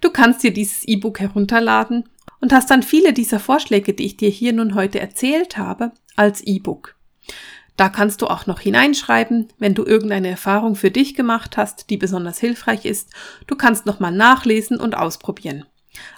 Du 0.00 0.10
kannst 0.10 0.42
dir 0.42 0.52
dieses 0.52 0.84
E-Book 0.84 1.20
herunterladen 1.20 2.08
und 2.40 2.52
hast 2.52 2.70
dann 2.70 2.82
viele 2.82 3.12
dieser 3.12 3.38
Vorschläge, 3.38 3.94
die 3.94 4.06
ich 4.06 4.16
dir 4.16 4.30
hier 4.30 4.52
nun 4.52 4.74
heute 4.74 4.98
erzählt 4.98 5.58
habe, 5.58 5.92
als 6.16 6.40
E-Book. 6.40 6.96
Da 7.76 7.88
kannst 7.88 8.20
du 8.20 8.26
auch 8.26 8.46
noch 8.46 8.60
hineinschreiben, 8.60 9.48
wenn 9.58 9.74
du 9.74 9.84
irgendeine 9.84 10.28
Erfahrung 10.28 10.74
für 10.74 10.90
dich 10.90 11.14
gemacht 11.14 11.56
hast, 11.56 11.88
die 11.88 11.96
besonders 11.96 12.38
hilfreich 12.38 12.84
ist. 12.84 13.10
Du 13.46 13.56
kannst 13.56 13.86
nochmal 13.86 14.12
nachlesen 14.12 14.78
und 14.78 14.96
ausprobieren. 14.96 15.64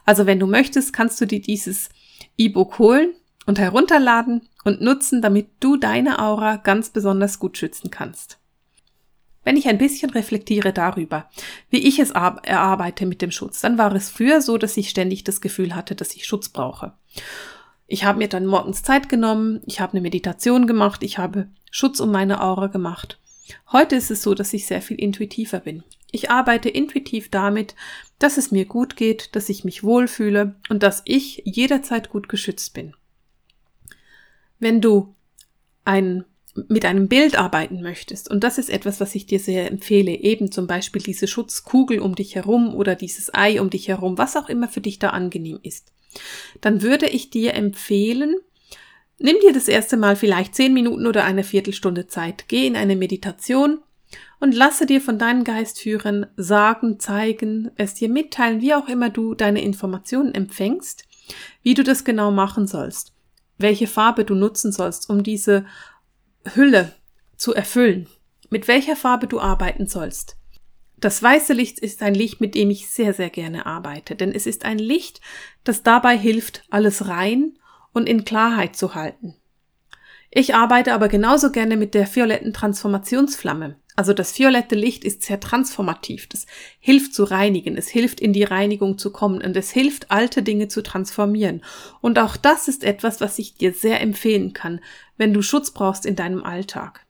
Also 0.05 0.27
wenn 0.27 0.41
du 0.41 0.47
möchtest, 0.47 0.93
kannst 0.93 1.21
du 1.21 1.27
dir 1.27 1.41
dieses 1.41 1.89
E-Book 2.37 2.79
holen 2.79 3.13
und 3.47 3.59
herunterladen 3.59 4.49
und 4.65 4.81
nutzen, 4.81 5.23
damit 5.23 5.51
du 5.61 5.77
deine 5.77 6.19
Aura 6.19 6.57
ganz 6.57 6.91
besonders 6.91 7.39
gut 7.39 7.59
schützen 7.59 7.91
kannst. 7.91 8.42
Wenn 9.45 9.57
ich 9.57 9.67
ein 9.69 9.79
bisschen 9.79 10.11
reflektiere 10.11 10.73
darüber, 10.73 11.29
wie 11.71 11.87
ich 11.87 11.99
es 11.99 12.11
erarbeite 12.13 13.07
mit 13.07 13.23
dem 13.23 13.31
Schutz, 13.31 13.61
dann 13.61 13.79
war 13.79 13.93
es 13.95 14.09
früher 14.09 14.41
so, 14.41 14.57
dass 14.57 14.77
ich 14.77 14.89
ständig 14.89 15.25
das 15.25 15.41
Gefühl 15.41 15.75
hatte, 15.75 15.95
dass 15.95 16.15
ich 16.15 16.27
Schutz 16.27 16.49
brauche. 16.49 16.93
Ich 17.89 18.05
habe 18.05 18.19
mir 18.19 18.29
dann 18.29 18.47
morgens 18.47 18.83
Zeit 18.83 19.09
genommen, 19.09 19.61
ich 19.67 19.81
habe 19.81 19.93
eine 19.93 20.01
Meditation 20.01 20.67
gemacht, 20.67 21.03
ich 21.03 21.19
habe 21.19 21.49
Schutz 21.71 22.01
um 22.01 22.11
meine 22.13 22.43
Aura 22.43 22.69
gemacht. 22.69 23.19
Heute 23.73 23.97
ist 23.97 24.11
es 24.11 24.23
so, 24.23 24.35
dass 24.35 24.53
ich 24.53 24.67
sehr 24.67 24.81
viel 24.81 24.99
intuitiver 24.99 25.61
bin. 25.61 25.83
Ich 26.11 26.31
arbeite 26.31 26.69
intuitiv 26.69 27.31
damit, 27.31 27.75
dass 28.19 28.39
es 28.39 28.51
mir 28.51 28.67
gut 28.67 28.97
geht, 28.97 29.35
dass 29.35 29.49
ich 29.49 29.65
mich 29.65 29.83
wohlfühle 29.83 30.55
und 30.69 30.83
dass 30.83 31.03
ich 31.05 31.43
jederzeit 31.45 32.11
gut 32.11 32.29
geschützt 32.29 32.75
bin. 32.75 32.95
Wenn 34.59 34.81
du 34.81 35.15
ein 35.85 36.25
mit 36.69 36.85
einem 36.85 37.09
Bild 37.09 37.39
arbeiten 37.39 37.81
möchtest, 37.81 38.31
und 38.31 38.45
das 38.45 38.59
ist 38.59 38.69
etwas, 38.69 39.01
was 39.01 39.15
ich 39.15 39.27
dir 39.27 39.41
sehr 39.41 39.71
empfehle, 39.71 40.13
eben 40.13 40.53
zum 40.53 40.67
Beispiel 40.67 41.03
diese 41.03 41.27
Schutzkugel 41.27 41.99
um 41.99 42.15
dich 42.15 42.35
herum 42.35 42.75
oder 42.75 42.95
dieses 42.95 43.33
Ei 43.35 43.61
um 43.61 43.71
dich 43.71 43.89
herum, 43.89 44.19
was 44.19 44.37
auch 44.37 44.49
immer 44.49 44.69
für 44.69 44.81
dich 44.81 44.99
da 44.99 45.11
angenehm 45.11 45.59
ist, 45.63 45.93
dann 46.61 46.83
würde 46.83 47.07
ich 47.07 47.31
dir 47.31 47.55
empfehlen, 47.55 48.37
nimm 49.19 49.37
dir 49.41 49.53
das 49.53 49.69
erste 49.69 49.97
Mal 49.97 50.17
vielleicht 50.17 50.55
zehn 50.55 50.75
Minuten 50.75 51.07
oder 51.07 51.25
eine 51.25 51.45
Viertelstunde 51.45 52.07
Zeit, 52.07 52.45
geh 52.49 52.67
in 52.67 52.77
eine 52.77 52.97
Meditation 52.97 53.79
und 54.41 54.55
lasse 54.55 54.85
dir 54.87 55.01
von 55.01 55.19
deinem 55.19 55.45
Geist 55.45 55.81
führen, 55.81 56.27
sagen, 56.37 56.99
zeigen, 56.99 57.71
es 57.77 57.95
dir 57.95 58.09
mitteilen, 58.09 58.61
wie 58.61 58.75
auch 58.75 58.89
immer 58.89 59.09
du 59.09 59.35
deine 59.35 59.63
Informationen 59.63 60.35
empfängst, 60.35 61.05
wie 61.63 61.75
du 61.75 61.85
das 61.85 62.05
genau 62.05 62.31
machen 62.31 62.67
sollst, 62.67 63.15
welche 63.57 63.87
Farbe 63.87 64.25
du 64.25 64.35
nutzen 64.35 64.73
sollst, 64.73 65.09
um 65.09 65.23
diese 65.23 65.65
Hülle 66.55 66.95
zu 67.37 67.55
erfüllen, 67.55 68.09
mit 68.51 68.69
welcher 68.69 68.97
Farbe 68.97 69.27
du 69.27 69.41
arbeiten 69.41 69.87
sollst. 69.87 70.37
Das 70.99 71.23
weiße 71.23 71.53
Licht 71.53 71.81
ist 71.81 72.03
ein 72.03 72.15
Licht, 72.15 72.41
mit 72.41 72.55
dem 72.55 72.71
ich 72.71 72.89
sehr, 72.89 73.13
sehr 73.13 73.31
gerne 73.31 73.67
arbeite, 73.67 74.15
denn 74.15 74.33
es 74.33 74.47
ist 74.47 74.65
ein 74.65 74.79
Licht, 74.79 75.21
das 75.65 75.83
dabei 75.83 76.17
hilft, 76.17 76.65
alles 76.71 77.09
rein 77.09 77.59
und 77.93 78.09
in 78.09 78.25
Klarheit 78.25 78.77
zu 78.77 78.95
halten. 78.95 79.35
Ich 80.31 80.55
arbeite 80.55 80.95
aber 80.95 81.09
genauso 81.09 81.51
gerne 81.51 81.77
mit 81.77 81.95
der 81.95 82.13
violetten 82.15 82.53
Transformationsflamme. 82.53 83.77
Also 83.95 84.15
das 84.15 84.39
violette 84.39 84.75
Licht 84.75 85.05
ist 85.05 85.23
sehr 85.23 85.39
transformativ. 85.39 86.27
Das 86.29 86.47
hilft 86.81 87.15
zu 87.15 87.25
reinigen. 87.25 87.77
Es 87.77 87.89
hilft 87.89 88.21
in 88.21 88.33
die 88.33 88.45
Reinigung 88.45 88.97
zu 88.97 89.13
kommen 89.13 89.43
und 89.43 89.57
es 89.57 89.71
hilft 89.71 90.11
alte 90.11 90.43
Dinge 90.43 90.69
zu 90.69 90.83
transformieren. 90.83 91.63
Und 92.01 92.19
auch 92.19 92.37
das 92.37 92.69
ist 92.69 92.85
etwas, 92.85 93.21
was 93.21 93.39
ich 93.39 93.55
dir 93.55 93.73
sehr 93.73 94.01
empfehlen 94.01 94.55
kann, 94.55 94.81
wenn 95.19 95.35
du 95.35 95.43
Schutz 95.43 95.73
brauchst 95.73 96.07
in 96.07 96.17
deinem 96.17 96.43
Alltag. 96.43 97.05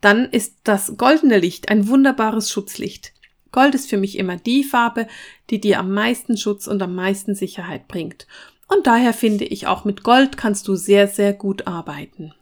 Dann 0.00 0.26
ist 0.30 0.58
das 0.64 0.96
goldene 0.96 1.38
Licht 1.38 1.68
ein 1.68 1.88
wunderbares 1.88 2.50
Schutzlicht. 2.50 3.12
Gold 3.50 3.74
ist 3.74 3.90
für 3.90 3.98
mich 3.98 4.18
immer 4.18 4.36
die 4.36 4.64
Farbe, 4.64 5.06
die 5.50 5.60
dir 5.60 5.78
am 5.78 5.92
meisten 5.92 6.36
Schutz 6.36 6.66
und 6.66 6.80
am 6.82 6.94
meisten 6.94 7.34
Sicherheit 7.34 7.88
bringt. 7.88 8.26
Und 8.68 8.86
daher 8.86 9.12
finde 9.12 9.44
ich, 9.44 9.66
auch 9.66 9.84
mit 9.84 10.02
Gold 10.02 10.36
kannst 10.36 10.66
du 10.68 10.76
sehr, 10.76 11.06
sehr 11.08 11.32
gut 11.32 11.66
arbeiten. 11.66 12.32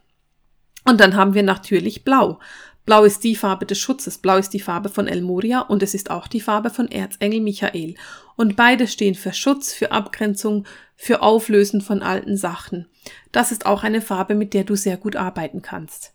Und 0.85 0.99
dann 0.99 1.15
haben 1.15 1.33
wir 1.33 1.43
natürlich 1.43 2.03
Blau. 2.03 2.39
Blau 2.85 3.03
ist 3.03 3.23
die 3.23 3.35
Farbe 3.35 3.65
des 3.65 3.79
Schutzes, 3.79 4.17
Blau 4.17 4.37
ist 4.37 4.49
die 4.49 4.59
Farbe 4.59 4.89
von 4.89 5.07
El 5.07 5.21
Moria 5.21 5.61
und 5.61 5.83
es 5.83 5.93
ist 5.93 6.09
auch 6.09 6.27
die 6.27 6.41
Farbe 6.41 6.69
von 6.69 6.89
Erzengel 6.89 7.39
Michael. 7.39 7.95
Und 8.35 8.55
beide 8.55 8.87
stehen 8.87 9.15
für 9.15 9.33
Schutz, 9.33 9.71
für 9.71 9.91
Abgrenzung, 9.91 10.65
für 10.95 11.21
Auflösen 11.21 11.81
von 11.81 12.01
alten 12.01 12.37
Sachen. 12.37 12.87
Das 13.31 13.51
ist 13.51 13.65
auch 13.65 13.83
eine 13.83 14.01
Farbe, 14.01 14.35
mit 14.35 14.53
der 14.53 14.63
du 14.63 14.75
sehr 14.75 14.97
gut 14.97 15.15
arbeiten 15.15 15.61
kannst. 15.61 16.13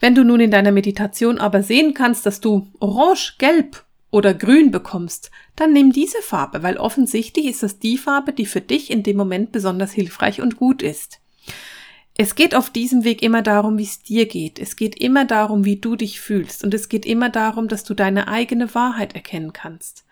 Wenn 0.00 0.14
du 0.14 0.24
nun 0.24 0.40
in 0.40 0.50
deiner 0.50 0.72
Meditation 0.72 1.38
aber 1.38 1.62
sehen 1.62 1.94
kannst, 1.94 2.26
dass 2.26 2.40
du 2.40 2.66
orange, 2.80 3.36
gelb 3.38 3.84
oder 4.10 4.34
grün 4.34 4.70
bekommst, 4.70 5.30
dann 5.56 5.72
nimm 5.72 5.92
diese 5.92 6.20
Farbe, 6.20 6.62
weil 6.62 6.76
offensichtlich 6.76 7.46
ist 7.46 7.62
das 7.62 7.78
die 7.78 7.98
Farbe, 7.98 8.32
die 8.32 8.46
für 8.46 8.60
dich 8.60 8.90
in 8.90 9.02
dem 9.02 9.16
Moment 9.16 9.52
besonders 9.52 9.92
hilfreich 9.92 10.40
und 10.40 10.56
gut 10.56 10.82
ist. 10.82 11.20
Es 12.16 12.36
geht 12.36 12.54
auf 12.54 12.70
diesem 12.70 13.02
Weg 13.02 13.22
immer 13.22 13.42
darum, 13.42 13.76
wie 13.76 13.82
es 13.84 14.00
dir 14.00 14.26
geht. 14.26 14.60
Es 14.60 14.76
geht 14.76 15.00
immer 15.00 15.24
darum, 15.24 15.64
wie 15.64 15.76
du 15.76 15.96
dich 15.96 16.20
fühlst. 16.20 16.62
Und 16.62 16.72
es 16.72 16.88
geht 16.88 17.04
immer 17.06 17.28
darum, 17.28 17.66
dass 17.66 17.82
du 17.82 17.92
deine 17.92 18.28
eigene 18.28 18.72
Wahrheit 18.74 19.14
erkennen 19.16 19.52
kannst. 19.52 20.04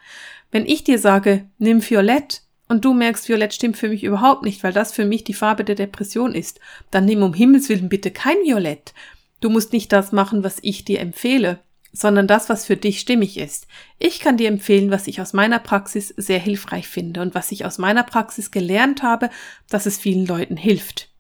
Wenn 0.51 0.67
ich 0.67 0.83
dir 0.83 0.99
sage, 0.99 1.47
nimm 1.59 1.89
Violett 1.89 2.43
und 2.69 2.85
du 2.85 2.93
merkst, 2.93 3.29
Violett 3.29 3.55
stimmt 3.55 3.77
für 3.77 3.89
mich 3.89 4.03
überhaupt 4.03 4.43
nicht, 4.43 4.65
weil 4.65 4.73
das 4.73 4.93
für 4.93 5.05
mich 5.05 5.23
die 5.23 5.35
Farbe 5.35 5.63
der 5.63 5.77
Depression 5.77 6.35
ist, 6.35 6.59
dann 6.91 7.05
nimm 7.05 7.23
um 7.23 7.35
Himmels 7.35 7.69
Willen 7.69 7.89
bitte 7.89 8.11
kein 8.11 8.37
Violett. 8.45 8.95
Du 9.41 9.49
musst 9.49 9.73
nicht 9.73 9.93
das 9.93 10.11
machen, 10.11 10.43
was 10.43 10.59
ich 10.63 10.85
dir 10.85 10.99
empfehle, 10.99 11.61
sondern 11.93 12.27
das, 12.27 12.49
was 12.49 12.67
für 12.67 12.77
dich 12.77 12.99
stimmig 12.99 13.39
ist. 13.39 13.69
Ich 14.01 14.19
kann 14.19 14.37
dir 14.37 14.49
empfehlen, 14.49 14.91
was 14.91 15.07
ich 15.07 15.21
aus 15.21 15.35
meiner 15.35 15.61
Praxis 15.61 16.09
sehr 16.17 16.41
hilfreich 16.41 16.89
finde 16.89 17.23
und 17.23 17.37
was 17.37 17.53
ich 17.53 17.65
aus 17.65 17.79
meiner 17.79 18.03
Praxis 18.03 18.51
gelernt 18.51 19.05
habe, 19.05 19.31
dass 19.69 19.87
es 19.87 19.99
vielen 19.99 20.27
Leuten 20.27 20.57
hilft. 20.57 21.13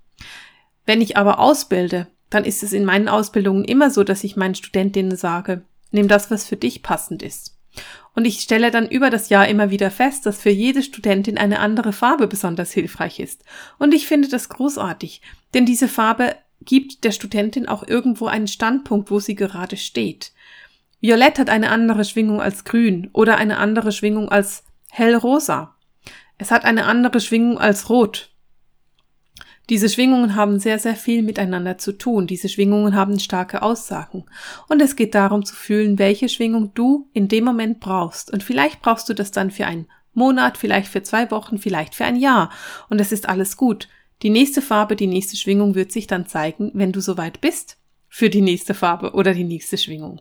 Wenn 0.86 1.00
ich 1.00 1.16
aber 1.16 1.38
ausbilde, 1.38 2.08
dann 2.30 2.44
ist 2.44 2.62
es 2.62 2.72
in 2.72 2.84
meinen 2.84 3.08
Ausbildungen 3.08 3.64
immer 3.64 3.90
so, 3.90 4.04
dass 4.04 4.24
ich 4.24 4.36
meinen 4.36 4.54
Studentinnen 4.54 5.16
sage, 5.16 5.62
nimm 5.90 6.08
das, 6.08 6.30
was 6.30 6.46
für 6.46 6.56
dich 6.56 6.82
passend 6.82 7.22
ist. 7.22 7.58
Und 8.14 8.26
ich 8.26 8.40
stelle 8.40 8.70
dann 8.70 8.88
über 8.88 9.08
das 9.08 9.28
Jahr 9.30 9.48
immer 9.48 9.70
wieder 9.70 9.90
fest, 9.90 10.26
dass 10.26 10.40
für 10.40 10.50
jede 10.50 10.82
Studentin 10.82 11.38
eine 11.38 11.60
andere 11.60 11.92
Farbe 11.92 12.26
besonders 12.26 12.72
hilfreich 12.72 13.20
ist. 13.20 13.44
Und 13.78 13.94
ich 13.94 14.06
finde 14.06 14.28
das 14.28 14.48
großartig, 14.48 15.22
denn 15.54 15.64
diese 15.64 15.88
Farbe 15.88 16.36
gibt 16.60 17.04
der 17.04 17.12
Studentin 17.12 17.68
auch 17.68 17.86
irgendwo 17.86 18.26
einen 18.26 18.48
Standpunkt, 18.48 19.10
wo 19.10 19.20
sie 19.20 19.34
gerade 19.34 19.76
steht. 19.76 20.32
Violett 21.00 21.38
hat 21.38 21.50
eine 21.50 21.70
andere 21.70 22.04
Schwingung 22.04 22.40
als 22.40 22.64
grün 22.64 23.08
oder 23.12 23.36
eine 23.36 23.56
andere 23.58 23.92
Schwingung 23.92 24.28
als 24.28 24.64
hellrosa. 24.90 25.74
Es 26.38 26.50
hat 26.50 26.64
eine 26.64 26.84
andere 26.84 27.20
Schwingung 27.20 27.58
als 27.58 27.88
rot 27.88 28.31
diese 29.70 29.88
Schwingungen 29.88 30.34
haben 30.34 30.58
sehr, 30.58 30.78
sehr 30.78 30.96
viel 30.96 31.22
miteinander 31.22 31.78
zu 31.78 31.92
tun. 31.92 32.26
Diese 32.26 32.48
Schwingungen 32.48 32.96
haben 32.96 33.18
starke 33.20 33.62
Aussagen. 33.62 34.24
Und 34.68 34.82
es 34.82 34.96
geht 34.96 35.14
darum 35.14 35.44
zu 35.44 35.54
fühlen, 35.54 35.98
welche 35.98 36.28
Schwingung 36.28 36.72
du 36.74 37.08
in 37.12 37.28
dem 37.28 37.44
Moment 37.44 37.78
brauchst. 37.78 38.32
Und 38.32 38.42
vielleicht 38.42 38.82
brauchst 38.82 39.08
du 39.08 39.14
das 39.14 39.30
dann 39.30 39.50
für 39.50 39.66
einen 39.66 39.86
Monat, 40.14 40.58
vielleicht 40.58 40.88
für 40.88 41.02
zwei 41.02 41.30
Wochen, 41.30 41.58
vielleicht 41.58 41.94
für 41.94 42.04
ein 42.04 42.16
Jahr. 42.16 42.50
Und 42.90 43.00
es 43.00 43.12
ist 43.12 43.28
alles 43.28 43.56
gut. 43.56 43.88
Die 44.22 44.30
nächste 44.30 44.62
Farbe, 44.62 44.96
die 44.96 45.06
nächste 45.06 45.36
Schwingung 45.36 45.74
wird 45.74 45.92
sich 45.92 46.06
dann 46.06 46.26
zeigen, 46.26 46.70
wenn 46.74 46.92
du 46.92 47.00
soweit 47.00 47.40
bist, 47.40 47.78
für 48.08 48.30
die 48.30 48.42
nächste 48.42 48.74
Farbe 48.74 49.12
oder 49.12 49.32
die 49.32 49.44
nächste 49.44 49.78
Schwingung. 49.78 50.20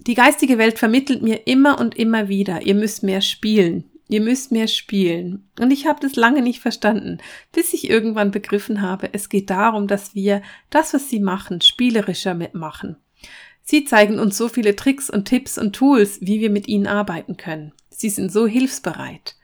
Die 0.00 0.14
geistige 0.14 0.58
Welt 0.58 0.78
vermittelt 0.78 1.22
mir 1.22 1.46
immer 1.46 1.78
und 1.78 1.96
immer 1.96 2.28
wieder, 2.28 2.62
ihr 2.62 2.74
müsst 2.74 3.02
mehr 3.02 3.20
spielen, 3.20 3.84
Ihr 4.08 4.22
müsst 4.22 4.50
mehr 4.50 4.68
spielen. 4.68 5.48
Und 5.60 5.70
ich 5.70 5.86
habe 5.86 6.00
das 6.00 6.16
lange 6.16 6.42
nicht 6.42 6.60
verstanden, 6.60 7.18
bis 7.52 7.74
ich 7.74 7.90
irgendwann 7.90 8.30
begriffen 8.30 8.80
habe, 8.80 9.10
es 9.12 9.28
geht 9.28 9.50
darum, 9.50 9.86
dass 9.86 10.14
wir 10.14 10.42
das, 10.70 10.94
was 10.94 11.10
sie 11.10 11.20
machen, 11.20 11.60
spielerischer 11.60 12.34
mitmachen. 12.34 12.96
Sie 13.62 13.84
zeigen 13.84 14.18
uns 14.18 14.38
so 14.38 14.48
viele 14.48 14.74
Tricks 14.76 15.10
und 15.10 15.26
Tipps 15.26 15.58
und 15.58 15.74
Tools, 15.74 16.20
wie 16.22 16.40
wir 16.40 16.48
mit 16.48 16.68
ihnen 16.68 16.86
arbeiten 16.86 17.36
können. 17.36 17.72
Sie 17.90 18.08
sind 18.08 18.32
so 18.32 18.46
hilfsbereit. 18.46 19.36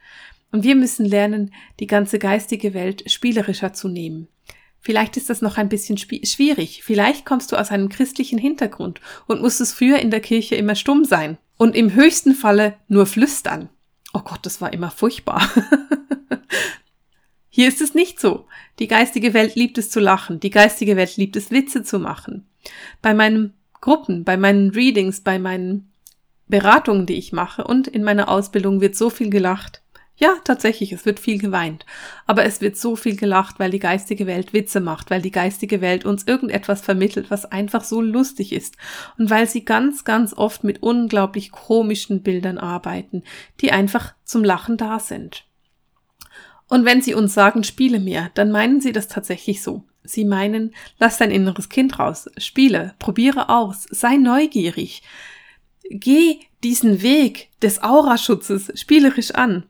Und 0.50 0.64
wir 0.64 0.76
müssen 0.76 1.04
lernen, 1.04 1.52
die 1.78 1.86
ganze 1.86 2.18
geistige 2.18 2.72
Welt 2.72 3.10
spielerischer 3.10 3.74
zu 3.74 3.88
nehmen. 3.88 4.28
Vielleicht 4.80 5.16
ist 5.16 5.28
das 5.28 5.42
noch 5.42 5.58
ein 5.58 5.68
bisschen 5.68 5.98
schwierig. 5.98 6.84
Vielleicht 6.84 7.26
kommst 7.26 7.52
du 7.52 7.56
aus 7.56 7.70
einem 7.70 7.88
christlichen 7.88 8.38
Hintergrund 8.38 9.00
und 9.26 9.42
musstest 9.42 9.74
früher 9.74 9.98
in 9.98 10.10
der 10.10 10.20
Kirche 10.20 10.56
immer 10.56 10.74
stumm 10.74 11.04
sein 11.04 11.36
und 11.56 11.74
im 11.74 11.94
höchsten 11.94 12.34
Falle 12.34 12.76
nur 12.88 13.06
flüstern. 13.06 13.68
Oh 14.14 14.20
Gott, 14.20 14.40
das 14.42 14.60
war 14.60 14.72
immer 14.72 14.90
furchtbar. 14.90 15.50
Hier 17.48 17.68
ist 17.68 17.80
es 17.80 17.94
nicht 17.94 18.20
so. 18.20 18.46
Die 18.78 18.88
geistige 18.88 19.34
Welt 19.34 19.56
liebt 19.56 19.76
es 19.76 19.90
zu 19.90 20.00
lachen. 20.00 20.40
Die 20.40 20.50
geistige 20.50 20.96
Welt 20.96 21.16
liebt 21.16 21.36
es, 21.36 21.50
Witze 21.50 21.82
zu 21.82 21.98
machen. 21.98 22.48
Bei 23.02 23.12
meinen 23.12 23.52
Gruppen, 23.80 24.24
bei 24.24 24.36
meinen 24.36 24.70
Readings, 24.70 25.20
bei 25.20 25.38
meinen 25.38 25.92
Beratungen, 26.48 27.06
die 27.06 27.14
ich 27.14 27.32
mache 27.32 27.64
und 27.64 27.88
in 27.88 28.02
meiner 28.02 28.28
Ausbildung 28.28 28.80
wird 28.80 28.96
so 28.96 29.10
viel 29.10 29.30
gelacht. 29.30 29.82
Ja, 30.16 30.36
tatsächlich, 30.44 30.92
es 30.92 31.06
wird 31.06 31.18
viel 31.18 31.38
geweint. 31.38 31.84
Aber 32.26 32.44
es 32.44 32.60
wird 32.60 32.76
so 32.76 32.94
viel 32.94 33.16
gelacht, 33.16 33.58
weil 33.58 33.72
die 33.72 33.80
geistige 33.80 34.28
Welt 34.28 34.52
Witze 34.52 34.80
macht, 34.80 35.10
weil 35.10 35.20
die 35.20 35.32
geistige 35.32 35.80
Welt 35.80 36.04
uns 36.04 36.24
irgendetwas 36.24 36.82
vermittelt, 36.82 37.32
was 37.32 37.46
einfach 37.46 37.82
so 37.82 38.00
lustig 38.00 38.52
ist. 38.52 38.76
Und 39.18 39.28
weil 39.30 39.48
sie 39.48 39.64
ganz, 39.64 40.04
ganz 40.04 40.32
oft 40.32 40.62
mit 40.62 40.82
unglaublich 40.84 41.50
komischen 41.50 42.22
Bildern 42.22 42.58
arbeiten, 42.58 43.24
die 43.60 43.72
einfach 43.72 44.14
zum 44.24 44.44
Lachen 44.44 44.76
da 44.76 45.00
sind. 45.00 45.46
Und 46.68 46.84
wenn 46.84 47.02
sie 47.02 47.14
uns 47.14 47.34
sagen, 47.34 47.64
spiele 47.64 47.98
mehr, 47.98 48.30
dann 48.34 48.52
meinen 48.52 48.80
sie 48.80 48.92
das 48.92 49.08
tatsächlich 49.08 49.62
so. 49.62 49.84
Sie 50.04 50.24
meinen, 50.24 50.74
lass 50.98 51.18
dein 51.18 51.30
inneres 51.30 51.68
Kind 51.68 51.98
raus, 51.98 52.30
spiele, 52.36 52.94
probiere 52.98 53.48
aus, 53.48 53.86
sei 53.90 54.16
neugierig. 54.16 55.02
Geh 55.90 56.40
diesen 56.62 57.02
Weg 57.02 57.48
des 57.62 57.82
Auraschutzes 57.82 58.72
spielerisch 58.78 59.32
an. 59.32 59.64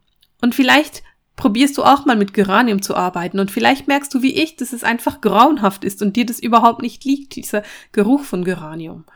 Und 0.44 0.54
vielleicht 0.54 1.02
probierst 1.37 1.78
du 1.78 1.85
auch 1.85 2.04
mal 2.04 2.16
mit 2.16 2.35
Geranium 2.35 2.83
zu 2.83 2.94
arbeiten 2.94 3.38
und 3.38 3.50
vielleicht 3.50 3.88
merkst 3.88 4.12
du 4.12 4.20
wie 4.20 4.35
ich, 4.35 4.57
dass 4.57 4.74
es 4.74 4.85
einfach 4.85 5.22
grauenhaft 5.22 5.85
ist 5.85 6.02
und 6.02 6.16
dir 6.16 6.26
das 6.26 6.38
überhaupt 6.38 6.83
nicht 6.83 7.02
liegt, 7.02 7.35
dieser 7.35 7.62
Geruch 7.92 8.24
von 8.24 8.44
Geranium. 8.44 9.07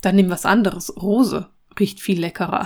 Dann 0.00 0.16
nimm 0.16 0.30
was 0.30 0.46
anderes. 0.46 0.96
Rose 0.96 1.50
riecht 1.78 2.00
viel 2.00 2.18
leckerer. 2.18 2.64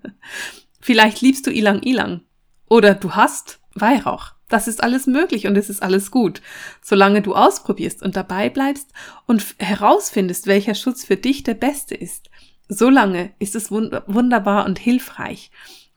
vielleicht 0.80 1.20
liebst 1.20 1.46
du 1.46 1.50
Ilang 1.50 1.82
Ilang. 1.82 2.22
Oder 2.70 2.94
du 2.94 3.10
hast 3.10 3.60
Weihrauch. 3.74 4.32
Das 4.48 4.66
ist 4.66 4.82
alles 4.82 5.06
möglich 5.06 5.46
und 5.46 5.54
es 5.56 5.68
ist 5.68 5.82
alles 5.82 6.10
gut, 6.10 6.40
solange 6.80 7.20
du 7.20 7.34
ausprobierst 7.34 8.02
und 8.02 8.16
dabei 8.16 8.48
bleibst 8.48 8.90
und 9.26 9.44
herausfindest, 9.58 10.46
welcher 10.46 10.74
Schutz 10.74 11.04
für 11.04 11.18
dich 11.18 11.42
der 11.42 11.52
beste 11.52 11.94
ist. 11.94 12.30
Solange 12.70 13.34
ist 13.38 13.54
es 13.54 13.70
wunderbar 13.70 14.64
und 14.64 14.78
hilfreich. 14.78 15.50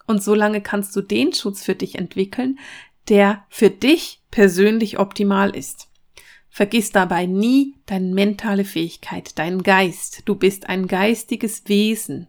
Und 0.07 0.23
so 0.23 0.33
lange 0.33 0.61
kannst 0.61 0.95
du 0.95 1.01
den 1.01 1.33
Schutz 1.33 1.63
für 1.63 1.75
dich 1.75 1.95
entwickeln, 1.95 2.57
der 3.09 3.45
für 3.49 3.69
dich 3.69 4.21
persönlich 4.31 4.99
optimal 4.99 5.55
ist. 5.55 5.89
Vergiss 6.49 6.91
dabei 6.91 7.25
nie 7.27 7.75
deine 7.85 8.13
mentale 8.13 8.65
Fähigkeit, 8.65 9.37
deinen 9.37 9.61
Geist. 9.61 10.23
Du 10.25 10.33
bist 10.33 10.69
ein 10.69 10.87
geistiges 10.87 11.67
Wesen. 11.67 12.27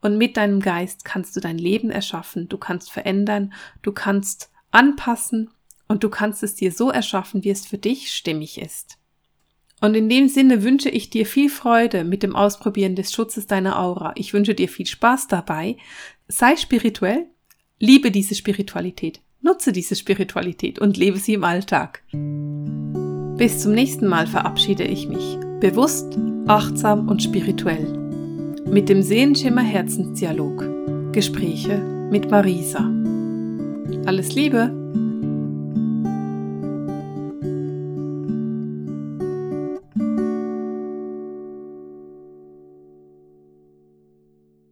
Und 0.00 0.16
mit 0.16 0.36
deinem 0.36 0.60
Geist 0.60 1.04
kannst 1.04 1.34
du 1.36 1.40
dein 1.40 1.58
Leben 1.58 1.90
erschaffen, 1.90 2.48
du 2.48 2.56
kannst 2.56 2.90
verändern, 2.90 3.52
du 3.82 3.92
kannst 3.92 4.50
anpassen 4.70 5.50
und 5.88 6.04
du 6.04 6.08
kannst 6.08 6.42
es 6.42 6.54
dir 6.54 6.70
so 6.70 6.90
erschaffen, 6.90 7.42
wie 7.42 7.50
es 7.50 7.66
für 7.66 7.78
dich 7.78 8.12
stimmig 8.12 8.60
ist. 8.60 8.97
Und 9.80 9.94
in 9.94 10.08
dem 10.08 10.28
Sinne 10.28 10.62
wünsche 10.64 10.88
ich 10.88 11.10
dir 11.10 11.24
viel 11.24 11.48
Freude 11.50 12.04
mit 12.04 12.22
dem 12.22 12.34
Ausprobieren 12.34 12.96
des 12.96 13.12
Schutzes 13.12 13.46
deiner 13.46 13.78
Aura. 13.78 14.12
Ich 14.16 14.32
wünsche 14.34 14.54
dir 14.54 14.68
viel 14.68 14.86
Spaß 14.86 15.28
dabei. 15.28 15.76
Sei 16.26 16.56
spirituell, 16.56 17.26
liebe 17.78 18.10
diese 18.10 18.34
Spiritualität, 18.34 19.20
nutze 19.40 19.72
diese 19.72 19.94
Spiritualität 19.94 20.78
und 20.78 20.96
lebe 20.96 21.18
sie 21.18 21.34
im 21.34 21.44
Alltag. 21.44 22.02
Bis 23.38 23.60
zum 23.60 23.72
nächsten 23.72 24.08
Mal 24.08 24.26
verabschiede 24.26 24.84
ich 24.84 25.06
mich, 25.06 25.38
bewusst, 25.60 26.18
achtsam 26.48 27.08
und 27.08 27.22
spirituell. 27.22 27.86
Mit 28.66 28.88
dem 28.88 29.02
Sehenschimmer 29.02 29.62
Herzensdialog. 29.62 31.12
Gespräche 31.12 31.78
mit 32.10 32.30
Marisa. 32.30 32.92
Alles 34.06 34.34
Liebe! 34.34 35.07